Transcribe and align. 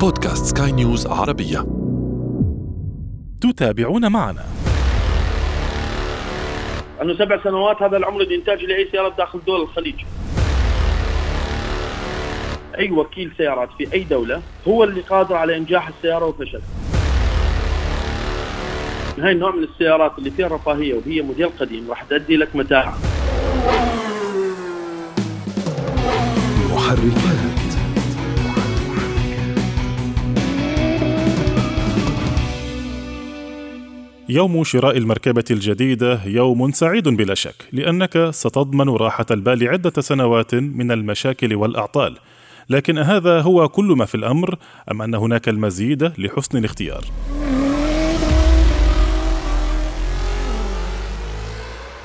بودكاست 0.00 0.58
سكاي 0.58 0.72
نيوز 0.72 1.06
عربية 1.06 1.66
تتابعون 3.40 4.12
معنا 4.12 4.44
أنه 7.02 7.14
سبع 7.14 7.42
سنوات 7.44 7.82
هذا 7.82 7.96
العمر 7.96 8.20
الانتاجي 8.20 8.66
لأي 8.66 8.88
سيارة 8.92 9.14
داخل 9.18 9.40
دول 9.46 9.60
الخليج. 9.60 9.94
أي 12.78 12.90
وكيل 12.90 13.32
سيارات 13.36 13.68
في 13.78 13.92
أي 13.92 14.04
دولة 14.04 14.42
هو 14.68 14.84
اللي 14.84 15.00
قادر 15.00 15.36
على 15.36 15.56
إنجاح 15.56 15.88
السيارة 15.88 16.24
وفشلها. 16.24 16.62
هاي 19.18 19.32
النوع 19.32 19.50
من 19.56 19.62
السيارات 19.62 20.12
اللي 20.18 20.30
فيها 20.30 20.48
رفاهية 20.48 20.94
وهي 20.94 21.22
موديل 21.22 21.48
قديم 21.60 21.90
راح 21.90 22.02
تؤدي 22.02 22.36
لك 22.36 22.56
متاعب. 22.56 22.94
محركات 26.70 27.47
يوم 34.30 34.64
شراء 34.64 34.96
المركبة 34.96 35.44
الجديدة 35.50 36.20
يوم 36.24 36.72
سعيد 36.72 37.08
بلا 37.08 37.34
شك، 37.34 37.54
لأنك 37.72 38.30
ستضمن 38.30 38.88
راحة 38.88 39.26
البال 39.30 39.68
عدة 39.68 40.00
سنوات 40.00 40.54
من 40.54 40.92
المشاكل 40.92 41.54
والأعطال. 41.54 42.16
لكن 42.70 42.98
هذا 42.98 43.40
هو 43.40 43.68
كل 43.68 43.84
ما 43.84 44.04
في 44.04 44.14
الأمر 44.14 44.56
أم 44.90 45.02
أن 45.02 45.14
هناك 45.14 45.48
المزيد 45.48 46.12
لحسن 46.18 46.58
الاختيار؟ 46.58 47.04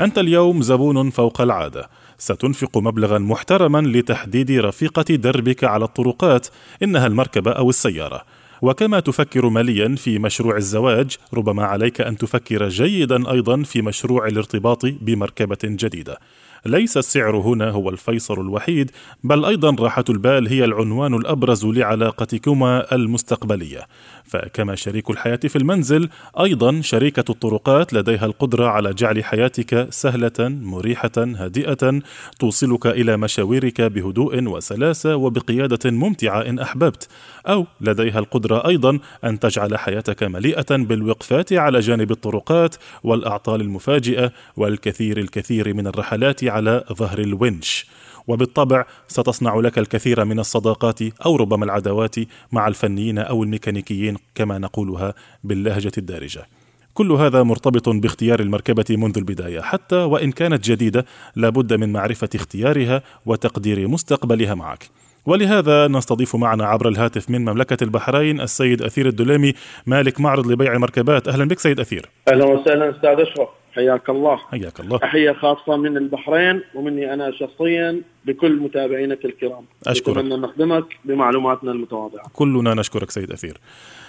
أنت 0.00 0.18
اليوم 0.18 0.62
زبون 0.62 1.10
فوق 1.10 1.40
العادة. 1.40 1.88
ستنفق 2.18 2.78
مبلغا 2.78 3.18
محترما 3.18 3.78
لتحديد 3.78 4.50
رفيقة 4.50 5.14
دربك 5.14 5.64
على 5.64 5.84
الطرقات 5.84 6.46
إنها 6.82 7.06
المركبة 7.06 7.50
أو 7.50 7.70
السيارة. 7.70 8.22
وكما 8.62 9.00
تفكر 9.00 9.48
ماليا 9.48 9.94
في 9.96 10.18
مشروع 10.18 10.56
الزواج 10.56 11.16
ربما 11.34 11.64
عليك 11.64 12.00
أن 12.00 12.16
تفكر 12.16 12.68
جيدا 12.68 13.30
أيضا 13.30 13.62
في 13.62 13.82
مشروع 13.82 14.26
الارتباط 14.26 14.86
بمركبة 14.86 15.58
جديدة. 15.64 16.18
ليس 16.66 16.96
السعر 16.96 17.36
هنا 17.36 17.70
هو 17.70 17.90
الفيصل 17.90 18.40
الوحيد 18.40 18.90
بل 19.24 19.44
أيضا 19.44 19.76
راحة 19.80 20.04
البال 20.08 20.48
هي 20.48 20.64
العنوان 20.64 21.14
الأبرز 21.14 21.66
لعلاقتكما 21.66 22.94
المستقبلية. 22.94 23.86
فكما 24.24 24.74
شريك 24.74 25.10
الحياة 25.10 25.36
في 25.36 25.56
المنزل 25.56 26.08
أيضا 26.40 26.80
شريكة 26.80 27.24
الطرقات 27.30 27.92
لديها 27.92 28.26
القدرة 28.26 28.66
على 28.66 28.94
جعل 28.94 29.24
حياتك 29.24 29.86
سهلة 29.90 30.32
مريحة 30.38 31.12
هادئة 31.16 32.00
توصلك 32.38 32.86
إلى 32.86 33.16
مشاويرك 33.16 33.80
بهدوء 33.80 34.44
وسلاسة 34.44 35.16
وبقيادة 35.16 35.90
ممتعة 35.90 36.40
إن 36.40 36.58
أحببت. 36.58 37.08
أو 37.46 37.66
لديها 37.80 38.18
القدرة 38.18 38.68
أيضا 38.68 38.98
أن 39.24 39.38
تجعل 39.38 39.78
حياتك 39.78 40.22
مليئة 40.22 40.76
بالوقفات 40.76 41.52
على 41.52 41.80
جانب 41.80 42.10
الطرقات 42.10 42.76
والأعطال 43.02 43.60
المفاجئة 43.60 44.32
والكثير 44.56 45.18
الكثير 45.18 45.74
من 45.74 45.86
الرحلات 45.86 46.44
على 46.44 46.84
ظهر 46.92 47.18
الونش. 47.18 47.86
وبالطبع 48.26 48.84
ستصنع 49.08 49.56
لك 49.56 49.78
الكثير 49.78 50.24
من 50.24 50.38
الصداقات 50.38 51.02
أو 51.26 51.36
ربما 51.36 51.64
العداوات 51.64 52.16
مع 52.52 52.68
الفنيين 52.68 53.18
أو 53.18 53.42
الميكانيكيين 53.42 54.16
كما 54.34 54.58
نقولها 54.58 55.14
باللهجة 55.44 55.92
الدارجة. 55.98 56.46
كل 56.94 57.12
هذا 57.12 57.42
مرتبط 57.42 57.88
باختيار 57.88 58.40
المركبة 58.40 58.84
منذ 58.90 59.18
البداية 59.18 59.60
حتى 59.60 59.96
وإن 59.96 60.32
كانت 60.32 60.64
جديدة 60.64 61.04
لابد 61.36 61.72
من 61.72 61.92
معرفة 61.92 62.28
اختيارها 62.34 63.02
وتقدير 63.26 63.88
مستقبلها 63.88 64.54
معك. 64.54 64.90
ولهذا 65.26 65.88
نستضيف 65.88 66.36
معنا 66.36 66.64
عبر 66.64 66.88
الهاتف 66.88 67.30
من 67.30 67.44
مملكة 67.44 67.84
البحرين 67.84 68.40
السيد 68.40 68.82
أثير 68.82 69.06
الدليمي 69.06 69.52
مالك 69.86 70.20
معرض 70.20 70.46
لبيع 70.46 70.72
المركبات 70.72 71.28
أهلا 71.28 71.44
بك 71.44 71.58
سيد 71.58 71.80
أثير 71.80 72.08
أهلا 72.28 72.44
وسهلا 72.44 72.90
أستاذ 72.90 73.20
أشرف 73.20 73.48
حياك 73.74 74.10
الله. 74.10 74.36
حياك 74.36 74.80
الله 74.80 74.98
تحيه 74.98 75.32
خاصة 75.32 75.76
من 75.76 75.96
البحرين 75.96 76.62
ومني 76.74 77.14
أنا 77.14 77.30
شخصيا 77.30 78.02
بكل 78.24 78.56
متابعينك 78.56 79.24
الكرام. 79.24 79.64
أشكرك. 79.86 80.18
نتمنى 80.18 80.36
نخدمك 80.36 80.84
بمعلوماتنا 81.04 81.72
المتواضعة. 81.72 82.30
كلنا 82.32 82.74
نشكرك 82.74 83.10
سيد 83.10 83.32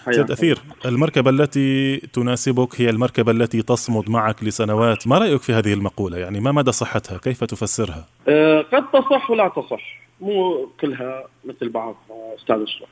حياك 0.05 0.15
سيد 0.15 0.31
أثير 0.31 0.59
المركبة 0.85 1.29
التي 1.29 1.97
تناسبك 1.97 2.81
هي 2.81 2.89
المركبة 2.89 3.31
التي 3.31 3.61
تصمد 3.61 4.09
معك 4.09 4.43
لسنوات 4.43 5.07
ما 5.07 5.17
رأيك 5.17 5.41
في 5.41 5.53
هذه 5.53 5.73
المقولة 5.73 6.17
يعني 6.17 6.39
ما 6.39 6.51
مدى 6.51 6.71
صحتها 6.71 7.17
كيف 7.17 7.43
تفسرها 7.43 8.05
أه 8.27 8.61
قد 8.61 8.91
تصح 8.91 9.31
ولا 9.31 9.47
تصح 9.47 10.05
مو 10.21 10.69
كلها 10.81 11.23
مثل 11.45 11.69
بعض 11.69 11.95
آه، 12.09 12.35
أستاذ 12.39 12.55
أشرف. 12.55 12.89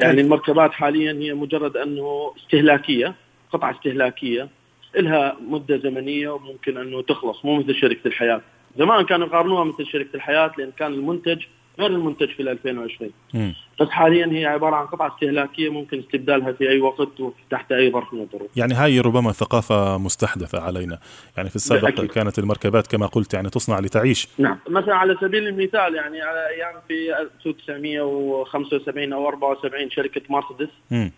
يعني 0.00 0.16
طيب. 0.16 0.24
المركبات 0.24 0.72
حاليا 0.72 1.12
هي 1.12 1.34
مجرد 1.34 1.76
أنه 1.76 2.32
استهلاكية 2.38 3.14
قطعة 3.52 3.70
استهلاكية 3.70 4.48
لها 4.96 5.36
مدة 5.48 5.76
زمنية 5.76 6.28
وممكن 6.28 6.76
أنه 6.76 7.02
تخلص 7.02 7.44
مو 7.44 7.56
مثل 7.56 7.74
شركة 7.74 8.08
الحياة. 8.08 8.40
زمان 8.78 9.04
كانوا 9.04 9.26
يقارنوها 9.26 9.64
مثل 9.64 9.86
شركة 9.86 10.16
الحياة 10.16 10.52
لأن 10.58 10.70
كان 10.78 10.92
المنتج 10.92 11.42
غير 11.78 11.90
المنتج 11.90 12.28
في 12.28 12.42
2020 12.42 13.10
مم. 13.34 13.54
بس 13.80 13.88
حاليا 13.88 14.26
هي 14.32 14.46
عبارة 14.46 14.76
عن 14.76 14.86
قطعة 14.86 15.14
استهلاكية 15.14 15.68
ممكن 15.68 15.98
استبدالها 15.98 16.52
في 16.52 16.70
أي 16.70 16.80
وقت 16.80 17.20
وتحت 17.20 17.72
أي 17.72 17.90
ظرف 17.90 18.14
من 18.14 18.20
الظروف. 18.20 18.56
يعني 18.56 18.74
هاي 18.74 19.00
ربما 19.00 19.32
ثقافة 19.32 19.98
مستحدثة 19.98 20.60
علينا 20.60 20.98
يعني 21.36 21.48
في 21.48 21.56
السابق 21.56 21.80
بالأكيد. 21.80 22.10
كانت 22.10 22.38
المركبات 22.38 22.86
كما 22.86 23.06
قلت 23.06 23.34
يعني 23.34 23.50
تصنع 23.50 23.78
لتعيش 23.78 24.28
نعم 24.38 24.58
مثلا 24.68 24.94
على 24.94 25.16
سبيل 25.20 25.48
المثال 25.48 25.94
يعني 25.94 26.20
على 26.22 26.48
أيام 26.48 26.74
في 26.88 27.20
1975 27.20 29.12
أو 29.12 29.28
74 29.28 29.90
شركة 29.90 30.22
مرسيدس. 30.28 30.68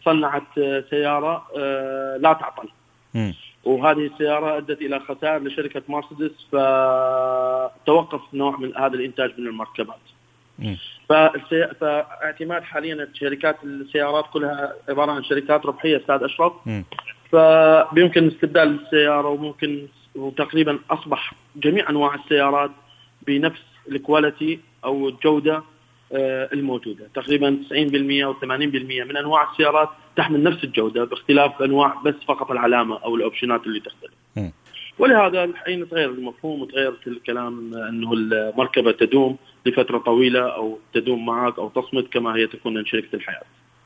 صنعت 0.05 0.59
آه، 0.59 0.85
سيارة 0.91 1.47
آه، 1.59 2.17
لا 2.17 2.33
تعطل 2.33 2.69
مم. 3.15 3.35
وهذه 3.65 4.07
السيارة 4.07 4.57
أدت 4.57 4.83
إلى 4.83 5.01
خسائر 5.01 5.43
لشركة 5.43 5.83
مرسيدس 5.89 6.33
فتوقف 6.53 8.21
نوع 8.35 8.57
من 8.57 8.77
هذا 8.77 8.95
الإنتاج 8.95 9.33
من 9.39 9.47
المركبات. 9.47 9.97
فالسي... 11.09 11.69
فاعتماد 11.81 12.63
حاليا 12.63 13.09
شركات 13.15 13.57
السيارات 13.65 14.25
كلها 14.33 14.73
عبارة 14.89 15.13
عن 15.13 15.25
شركات 15.25 15.67
ربحية 15.67 15.97
أستاذ 15.97 16.23
أشرف 16.23 16.53
مم. 16.67 16.85
فبيمكن 17.33 18.29
استبدال 18.29 18.81
السيارة 18.85 19.29
وممكن 19.29 19.87
وتقريبا 20.15 20.79
أصبح 20.91 21.35
جميع 21.57 21.91
أنواع 21.91 22.15
السيارات 22.15 22.71
بنفس 23.27 23.63
ال 23.89 23.98
quality 23.98 24.61
أو 24.85 25.09
الجودة 25.09 25.63
الموجودة 26.53 27.09
تقريبا 27.15 27.59
90% 27.71 27.75
أو 28.25 28.35
80% 28.35 28.45
من 28.45 29.17
أنواع 29.17 29.51
السيارات 29.53 29.89
تحمل 30.17 30.43
نفس 30.43 30.65
الجودة 30.65 31.05
باختلاف 31.05 31.63
أنواع 31.63 32.03
بس 32.05 32.15
فقط 32.29 32.51
العلامة 32.51 32.99
أو 32.99 33.17
الأوبشنات 33.17 33.67
اللي 33.67 33.81
تختلف. 33.81 34.13
ولهذا 34.99 35.45
الحين 35.45 35.89
تغير 35.89 36.11
المفهوم 36.11 36.63
وتغير 36.63 36.95
الكلام 37.07 37.75
أنه 37.75 38.13
المركبة 38.13 38.93
تدوم 38.93 39.37
لفترة 39.67 39.99
طويلة 39.99 40.41
أو 40.41 40.79
تدوم 40.95 41.27
معك 41.27 41.59
أو 41.59 41.69
تصمد 41.69 42.05
كما 42.13 42.37
هي 42.37 42.47
تكون 42.47 42.75
من 42.75 42.87
شريكة 42.87 43.17
الحياة. 43.17 43.43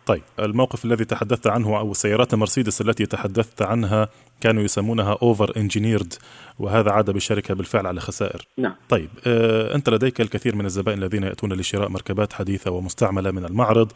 طيب 0.08 0.22
الموقف 0.38 0.84
الذي 0.84 1.04
تحدثت 1.04 1.46
عنه 1.46 1.78
أو 1.78 1.94
سيارات 1.94 2.34
مرسيدس 2.34 2.80
التي 2.80 3.06
تحدثت 3.06 3.62
عنها 3.62 4.08
كانوا 4.40 4.62
يسمونها 4.62 5.18
over 5.22 5.52
engineered 5.56 6.14
وهذا 6.58 6.90
عاد 6.90 7.10
بالشركة 7.10 7.54
بالفعل 7.54 7.86
على 7.86 8.00
خسائر. 8.00 8.46
نعم. 8.56 8.74
طيب 8.88 9.08
آه 9.26 9.74
أنت 9.74 9.88
لديك 9.88 10.20
الكثير 10.20 10.56
من 10.56 10.64
الزبائن 10.64 10.98
الذين 10.98 11.22
يأتون 11.22 11.52
لشراء 11.52 11.88
مركبات 11.88 12.32
حديثة 12.32 12.70
ومستعملة 12.70 13.30
من 13.30 13.44
المعرض. 13.44 13.92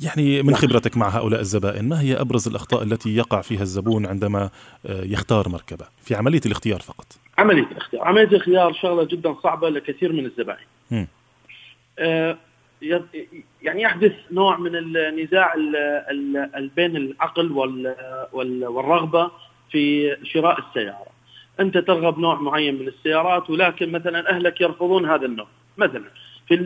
يعني 0.00 0.42
من 0.42 0.56
خبرتك 0.56 0.96
مع 0.96 1.08
هؤلاء 1.08 1.40
الزبائن 1.40 1.88
ما 1.88 2.00
هي 2.00 2.20
أبرز 2.20 2.48
الأخطاء 2.48 2.82
التي 2.82 3.16
يقع 3.16 3.40
فيها 3.40 3.62
الزبون 3.62 4.06
عندما 4.06 4.50
آه 4.86 5.04
يختار 5.04 5.48
مركبة 5.48 5.86
في 6.02 6.14
عملية 6.14 6.40
الاختيار 6.46 6.80
فقط؟ 6.80 7.06
عملية 7.38 7.66
الاختيار، 7.72 8.04
عملية 8.04 8.28
الاختيار 8.28 8.72
شغلة 8.72 9.04
جدا 9.04 9.34
صعبة 9.42 9.68
لكثير 9.68 10.12
من 10.12 10.26
الزبائن. 10.26 11.06
آه، 11.98 12.38
يعني 13.64 13.82
يحدث 13.82 14.12
نوع 14.32 14.56
من 14.58 14.76
النزاع 14.76 15.54
ال- 15.54 15.76
ال- 16.10 16.50
ال- 16.56 16.68
بين 16.76 16.96
العقل 16.96 17.52
وال- 17.52 17.94
وال- 18.32 18.66
والرغبة 18.66 19.30
في 19.70 20.16
شراء 20.24 20.58
السيارة. 20.58 21.06
أنت 21.60 21.78
ترغب 21.78 22.18
نوع 22.18 22.40
معين 22.40 22.74
من 22.74 22.88
السيارات 22.88 23.50
ولكن 23.50 23.92
مثلا 23.92 24.30
أهلك 24.30 24.60
يرفضون 24.60 25.10
هذا 25.10 25.26
النوع، 25.26 25.46
مثلا 25.76 26.04
في 26.48 26.56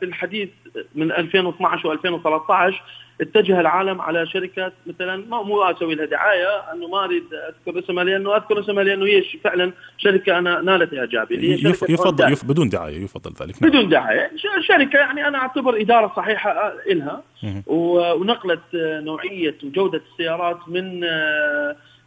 في 0.00 0.04
الحديث 0.04 0.48
من 0.94 1.12
2012 1.12 1.96
و2013 1.96 2.74
اتجه 3.20 3.60
العالم 3.60 4.00
على 4.00 4.26
شركات 4.26 4.72
مثلا 4.86 5.16
ما 5.16 5.42
مو 5.42 5.62
أسوي 5.62 5.94
لها 5.94 6.06
دعاية 6.06 6.72
أنه 6.72 6.88
ما 6.88 7.04
أريد 7.04 7.24
أذكر 7.34 7.78
اسمها 7.78 8.04
لأنه 8.04 8.36
أذكر 8.36 8.60
اسمها 8.60 8.84
لأنه 8.84 9.06
هي 9.06 9.22
فعلا 9.44 9.72
شركة 9.98 10.38
أنا 10.38 10.60
نالت 10.60 10.94
إعجابي 10.94 11.38
هي 11.38 11.70
يفضل 11.88 12.32
يف 12.32 12.44
بدون 12.44 12.68
دعاية 12.68 13.04
يفضل 13.04 13.32
ذلك. 13.40 13.62
نعم. 13.62 13.70
بدون 13.70 13.88
دعاية. 13.88 14.30
شركة 14.68 14.98
يعني 14.98 15.28
أنا 15.28 15.38
أعتبر 15.38 15.80
إدارة 15.80 16.12
صحيحة 16.16 16.74
لها 16.86 17.22
ونقلت 17.66 18.60
نوعية 18.74 19.56
وجودة 19.64 20.02
السيارات 20.12 20.58
من 20.68 21.00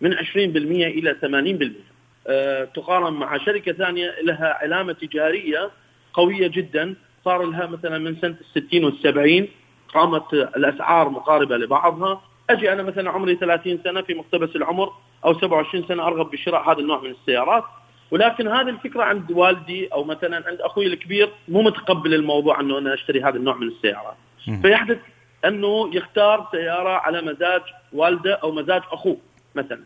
من 0.02 0.14
20% 0.14 0.36
إلى 0.38 1.16
80% 1.22 1.96
آه، 2.28 2.64
تقارن 2.64 3.14
مع 3.14 3.38
شركة 3.38 3.72
ثانية 3.72 4.16
لها 4.24 4.58
علامة 4.62 4.94
تجارية 4.94 5.70
قوية 6.14 6.48
جدا. 6.48 6.96
صار 7.26 7.44
لها 7.44 7.66
مثلا 7.66 7.98
من 7.98 8.16
سنة 8.22 8.36
الستين 8.42 8.86
والسبعين 8.86 9.48
قامت 9.94 10.34
الأسعار 10.34 11.10
مقاربة 11.10 11.58
لبعضها. 11.58 12.22
أجي 12.50 12.74
أنا 12.74 12.84
مثلا 12.84 13.12
عمري 13.12 13.36
30 13.36 13.80
سنة 13.84 14.02
في 14.02 14.14
مقتبس 14.14 14.56
العمر 14.56 14.94
أو 15.26 15.34
27 15.34 15.88
سنة 15.88 16.08
أرغب 16.08 16.32
بشراء 16.32 16.72
هذا 16.72 16.80
النوع 16.80 17.02
من 17.02 17.10
السيارات. 17.10 17.64
ولكن 18.12 18.48
هذه 18.48 18.70
الفكرة 18.70 19.04
عند 19.04 19.32
والدي 19.32 19.88
أو 19.88 20.04
مثلا 20.04 20.48
عند 20.48 20.62
أخوي 20.62 20.88
الكبير 20.88 21.30
مو 21.48 21.62
متقبل 21.62 22.14
الموضوع 22.14 22.60
إنه 22.60 22.78
أنا 22.78 22.94
أشتري 22.94 23.24
هذا 23.24 23.38
النوع 23.38 23.56
من 23.56 23.68
السيارات. 23.68 24.16
فيحدث 24.62 24.98
أنه 25.46 25.96
يختار 25.96 26.48
سيارة 26.52 26.90
على 26.90 27.22
مزاج 27.22 27.62
والده 27.94 28.34
أو 28.34 28.52
مزاج 28.52 28.82
أخوه 28.92 29.18
مثلا. 29.56 29.84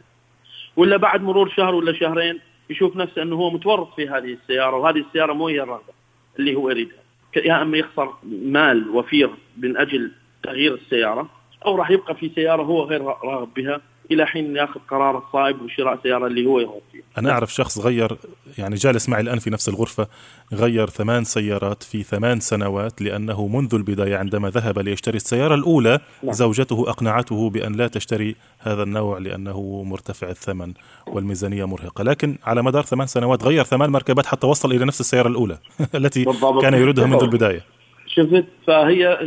ولا 0.78 0.98
بعد 0.98 1.22
مرور 1.22 1.50
شهر 1.50 1.76
ولا 1.76 1.94
شهرين 1.94 2.40
يشوف 2.70 2.96
نفسه 2.96 3.22
أنه 3.22 3.36
هو 3.36 3.50
متورط 3.50 3.96
في 3.96 4.10
هذه 4.10 4.38
السيارة 4.44 4.76
وهذه 4.76 4.98
السيارة 4.98 5.34
مو 5.34 5.48
هي 5.48 5.62
الرغبة 5.62 5.94
اللي 6.40 6.56
هو 6.56 6.70
يريدها. 6.70 7.09
يا 7.36 7.62
أما 7.62 7.78
يخسر 7.78 8.14
مال 8.44 8.90
وفير 8.90 9.30
من 9.58 9.78
أجل 9.78 10.12
تغيير 10.44 10.74
السيارة 10.74 11.30
أو 11.66 11.76
راح 11.76 11.92
يبقى 11.92 12.16
في 12.16 12.30
سيارة 12.36 12.64
هو 12.64 12.84
غير 12.84 13.02
راغب 13.02 13.54
بها. 13.54 13.81
إلى 14.12 14.26
حين 14.26 14.56
يأخذ 14.56 14.80
قرار 14.90 15.18
الصائب 15.18 15.62
وشراء 15.62 16.00
سيارة 16.04 16.28
اللي 16.28 16.46
هو 16.46 16.60
يرغب 16.60 16.82
فيها. 16.92 17.02
أنا 17.18 17.32
أعرف 17.32 17.54
شخص 17.54 17.80
غير 17.80 18.18
يعني 18.58 18.76
جالس 18.76 19.10
معي 19.10 19.22
الآن 19.22 19.40
في 19.40 19.50
نفس 19.50 19.70
الغرفة 19.70 20.08
غير 20.54 20.90
ثمان 20.90 21.24
سيارات 21.24 21.84
في 21.84 22.04
ثمان 22.04 22.40
سنوات 22.40 23.02
لأنه 23.02 23.48
منذ 23.48 23.76
البداية 23.76 24.18
عندما 24.18 24.50
ذهب 24.50 24.80
ليشتري 24.80 25.18
السيارة 25.18 25.56
الأولى 25.56 26.00
نعم. 26.24 26.34
زوجته 26.34 26.90
أقنعته 26.90 27.50
بأن 27.50 27.76
لا 27.76 27.88
تشتري 27.88 28.36
هذا 28.60 28.84
النوع 28.84 29.18
لأنه 29.18 29.84
مرتفع 29.84 30.30
الثمن 30.30 30.74
والميزانية 31.08 31.66
مرهقة، 31.66 32.04
لكن 32.04 32.38
على 32.44 32.64
مدار 32.64 32.84
ثمان 32.84 33.08
سنوات 33.08 33.44
غير 33.44 33.64
ثمان 33.64 33.90
مركبات 33.90 34.26
حتى 34.26 34.48
وصل 34.48 34.72
إلى 34.72 34.86
نفس 34.86 35.00
السيارة 35.00 35.28
الأولى 35.28 35.58
التي 35.96 36.24
بالضبط. 36.24 36.62
كان 36.62 36.74
يريدها 36.74 37.06
منذ 37.06 37.24
البداية. 37.24 37.62
شفت 38.08 38.46
فهي 38.68 39.18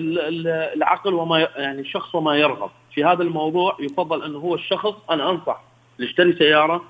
العقل 0.77 1.15
وما 1.15 1.49
يعني 1.57 1.81
الشخص 1.81 2.15
وما 2.15 2.37
يرغب 2.37 2.71
في 2.95 3.05
هذا 3.05 3.23
الموضوع 3.23 3.77
يفضل 3.81 4.25
أنه 4.25 4.39
هو 4.39 4.55
الشخص 4.55 4.95
أنا 5.11 5.31
أنصح 5.31 5.63
يشتري 5.99 6.33
سيارة 6.33 6.85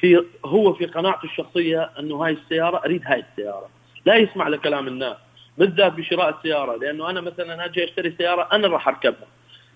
في 0.00 0.24
هو 0.44 0.72
في 0.72 0.86
قناعته 0.86 1.24
الشخصية 1.24 1.90
أنه 1.98 2.24
هاي 2.24 2.32
السيارة 2.32 2.84
أريد 2.84 3.02
هاي 3.06 3.24
السيارة. 3.30 3.68
لا 4.06 4.16
يسمع 4.16 4.48
لكلام 4.48 4.88
الناس 4.88 5.16
بالذات 5.58 5.92
بشراء 5.92 6.36
السيارة 6.38 6.76
لأنه 6.76 7.10
أنا 7.10 7.20
مثلا 7.20 7.64
أجي 7.64 7.84
أشتري 7.84 8.14
سيارة 8.18 8.48
أنا 8.52 8.68
راح 8.68 8.88
أركبها. 8.88 9.26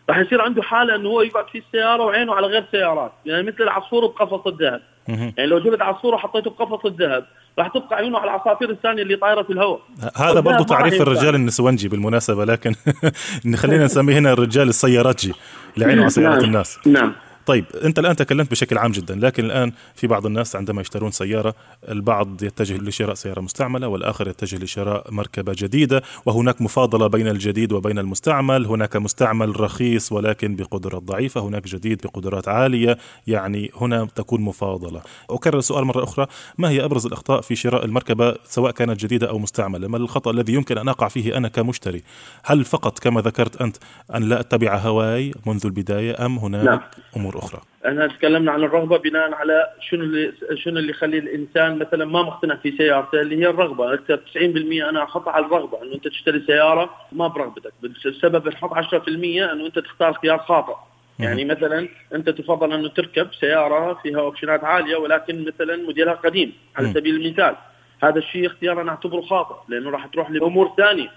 راح 0.09 0.19
يصير 0.19 0.43
عنده 0.43 0.63
حالة 0.63 0.95
إنه 0.95 1.09
هو 1.09 1.23
يقعد 1.23 1.49
في 1.49 1.59
السيارة 1.59 2.05
وعينه 2.05 2.35
على 2.35 2.47
غير 2.47 2.65
سيارات. 2.71 3.13
يعني 3.27 3.43
مثل 3.43 3.63
العصفور 3.63 4.07
بقفص 4.07 4.47
الذهب. 4.47 4.81
يعني 5.09 5.47
لو 5.47 5.59
جبت 5.59 5.83
عصفور 5.83 6.15
وحطيته 6.15 6.51
بقفص 6.51 6.87
الذهب 6.87 7.25
راح 7.59 7.69
تبقى 7.69 7.97
عيونه 7.97 8.19
على 8.19 8.31
العصافير 8.31 8.71
الثانية 8.71 9.03
اللي 9.03 9.17
طايرة 9.17 9.43
في 9.43 9.53
الهواء. 9.53 9.81
هذا 10.17 10.41
برضو 10.41 10.65
تعريف 10.65 11.03
الرجال 11.03 11.35
النسونجي 11.35 11.89
بالمناسبة 11.89 12.45
لكن 12.45 12.75
خلينا 13.63 13.85
نسميه 13.85 14.19
هنا 14.19 14.33
الرجال 14.33 14.69
السياراتجي 14.69 15.33
لعينه 15.77 16.01
على 16.01 16.11
سيارات 16.11 16.39
نعم. 16.39 16.45
الناس. 16.45 16.79
نعم. 16.87 17.13
طيب 17.49 17.65
انت 17.85 17.99
الآن 17.99 18.17
تكلمت 18.17 18.51
بشكل 18.51 18.79
عام 18.79 18.93
جدا 18.93 19.15
لكن 19.15 19.45
الآن 19.45 19.73
في 19.95 20.07
بعض 20.07 20.27
الناس 20.27 20.57
عندما 20.57 20.81
يشترون 20.81 21.11
سيارة 21.11 21.55
البعض 21.89 22.43
يتجه 22.43 22.77
لشراء 22.77 23.15
سيارة 23.15 23.41
مستعملة 23.41 23.89
والآخر 23.89 24.29
يتجه 24.29 24.65
لشراء 24.65 25.07
مركبة 25.11 25.53
جديدة 25.57 26.03
وهناك 26.27 26.63
مفاضلة 26.63 27.07
بين 27.07 27.29
الجديد 27.29 27.73
وبين 27.73 27.99
المستعمل 27.99 28.67
هناك 28.67 28.97
مستعمل 28.97 29.61
رخيص 29.61 30.13
ولكن 30.13 30.57
بقدرات 30.57 31.03
ضعيفة 31.03 31.41
هناك 31.41 31.65
جديد 31.67 32.01
بقدرات 32.05 32.49
عالية 32.49 32.99
يعني 33.27 33.71
هنا 33.81 34.09
تكون 34.15 34.41
مفاضلة. 34.41 35.03
أكرر 35.31 35.59
السؤال 35.59 35.85
مرة 35.85 36.05
أخرى 36.05 36.27
ما 36.59 36.71
هي 36.71 36.85
أبرز 36.85 37.07
الأخطاء 37.07 37.41
في 37.41 37.57
شراء 37.57 37.85
المركبة 37.85 38.35
سواء 38.45 38.73
كانت 38.73 39.01
جديدة 39.01 39.29
أو 39.29 39.39
مستعملة؟ 39.39 39.89
ما 39.89 39.97
الخطأ 39.97 40.31
الذي 40.31 40.53
يمكن 40.53 40.79
أن 40.79 40.89
أقع 40.89 41.09
فيه 41.09 41.37
أنا 41.37 41.49
كمشتري؟ 41.49 42.03
هل 42.45 42.65
فقط 42.65 42.99
كما 42.99 43.21
ذكرت 43.21 43.63
أنت 43.63 43.77
أن 44.15 44.23
لا 44.23 44.41
أتبع 44.41 44.77
هواي 44.77 45.35
منذ 45.47 45.61
البداية 45.65 46.27
أم 46.27 46.39
هناك 46.39 46.65
لا. 46.65 46.81
أمور 47.17 47.38
أخرى 47.39 47.61
إحنا 47.87 48.07
تكلمنا 48.07 48.53
عن 48.53 48.65
الرغبة 48.65 48.99
بناء 48.99 49.35
على 49.35 49.67
شنو 49.81 50.03
اللي 50.03 50.33
شنو 50.55 50.79
اللي 50.79 50.91
يخلي 50.91 51.19
الإنسان 51.19 51.79
مثلا 51.79 52.05
ما 52.05 52.23
مقتنع 52.23 52.57
في 52.57 52.77
سيارته 52.77 53.21
اللي 53.21 53.37
هي 53.37 53.47
الرغبة. 53.47 53.93
أنت 53.93 54.13
90% 54.13 54.89
أنا 54.89 55.03
أحط 55.03 55.29
على 55.29 55.47
الرغبة 55.47 55.83
إنه 55.83 55.95
أنت 55.95 56.09
تشتري 56.09 56.43
سيارة 56.47 56.91
ما 57.13 57.29
برغبتك. 57.29 57.73
السبب 58.07 58.49
نحط 58.49 58.73
10% 58.75 59.09
إنه 59.53 59.67
أنت 59.67 59.79
تختار 59.79 60.13
خيار 60.13 60.39
خاطئ. 60.39 60.75
يعني 61.19 61.45
مثلا 61.45 61.89
أنت 62.15 62.31
تفضل 62.31 62.73
أنه 62.73 62.89
تركب 62.89 63.29
سيارة 63.41 63.95
فيها 64.03 64.21
أوبشنات 64.21 64.65
عالية 64.65 64.97
ولكن 64.97 65.45
مثلا 65.45 65.77
موديلها 65.77 66.15
قديم 66.15 66.53
على 66.77 66.93
سبيل 66.93 67.17
المثال. 67.17 67.57
هذا 68.03 68.19
الشيء 68.19 68.47
اختيار 68.47 68.81
أنا 68.81 68.91
أعتبره 68.91 69.21
خاطئ 69.21 69.55
لأنه 69.69 69.91
راح 69.91 70.07
تروح 70.07 70.31
لأمور 70.31 70.73
ثانية. 70.77 71.11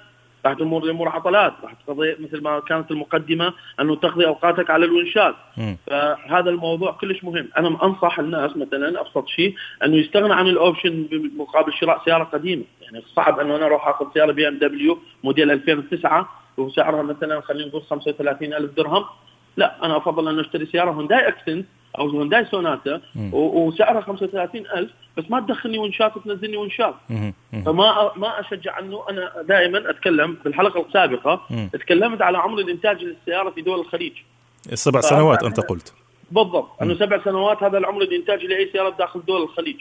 راح 0.46 0.54
تمر 0.54 0.86
لامور 0.86 1.10
عطلات 1.10 1.54
راح 1.64 1.74
تقضي 1.74 2.16
مثل 2.20 2.42
ما 2.42 2.60
كانت 2.60 2.92
المقدمة 2.92 3.54
أنه 3.80 3.96
تقضي 3.96 4.28
أوقاتك 4.28 4.70
على 4.70 4.86
الونشات 4.86 5.36
فهذا 5.88 6.50
الموضوع 6.50 6.92
كلش 6.92 7.24
مهم. 7.24 7.50
أنا 7.58 7.84
أنصح 7.84 8.20
الناس 8.20 8.58
مثلا 8.58 9.02
أبسط 9.02 9.28
شيء 9.28 9.56
أنه 9.84 9.96
يستغنى 9.96 10.34
عن 10.34 10.48
ال 10.48 10.56
option 10.56 11.08
مقابل 11.38 11.74
شراء 11.74 12.02
سيارة 12.06 12.24
قديمة. 12.24 12.64
يعني 12.82 13.04
صعب 13.16 13.40
أنه 13.40 13.56
أنا 13.56 13.66
أروح 13.66 13.88
أخذ 13.88 14.06
سيارة 14.14 14.32
بي 14.32 14.48
إم 14.48 14.58
دبليو 14.58 15.00
موديل 15.24 15.52
2009 15.52 16.30
وسعرها 16.58 17.02
مثلا 17.02 17.42
خلينا 17.42 17.68
نقول 17.68 17.82
35000 17.82 18.78
درهم. 18.78 19.06
لا 19.58 19.86
أنا 19.86 19.98
أفضل 19.98 20.28
أن 20.28 20.40
أشتري 20.40 20.66
سيارة 20.66 20.92
هونداي 20.92 21.28
أكسنت 21.28 21.66
أو 22.00 22.08
هونداي 22.10 22.46
سوناتا 22.46 23.02
وسعرها 23.34 24.02
35000 24.02 24.90
بس 25.18 25.24
ما 25.30 25.40
تدخلني 25.40 25.78
ونشات 25.78 26.18
وتنزلني 26.18 26.58
ونشات 26.58 26.96
فما 27.66 28.12
ما 28.16 28.40
أشجع 28.40 28.80
أنه 28.80 29.04
أنا 29.10 29.32
دائما 29.42 29.90
أتكلم 29.90 30.38
بالحلقة 30.44 30.86
السابقة 30.88 31.42
تكلمت 31.74 32.22
على 32.22 32.38
عمر 32.38 32.60
الإنتاج 32.60 33.04
للسيارة 33.04 33.50
في 33.50 33.62
دول 33.62 33.80
الخليج. 33.80 34.14
السبع 34.72 35.02
سنوات 35.02 35.44
أنت 35.44 35.60
قلت. 35.60 35.94
بالضبط. 36.32 36.82
أنه 36.82 36.96
سبع 36.96 37.24
سنوات 37.24 37.64
هذا 37.64 37.78
العمر 37.78 38.02
الانتاجي 38.02 38.48
لأي 38.48 38.70
سيارة 38.72 38.90
داخل 38.90 39.26
دول 39.26 39.44
الخليج. 39.44 39.76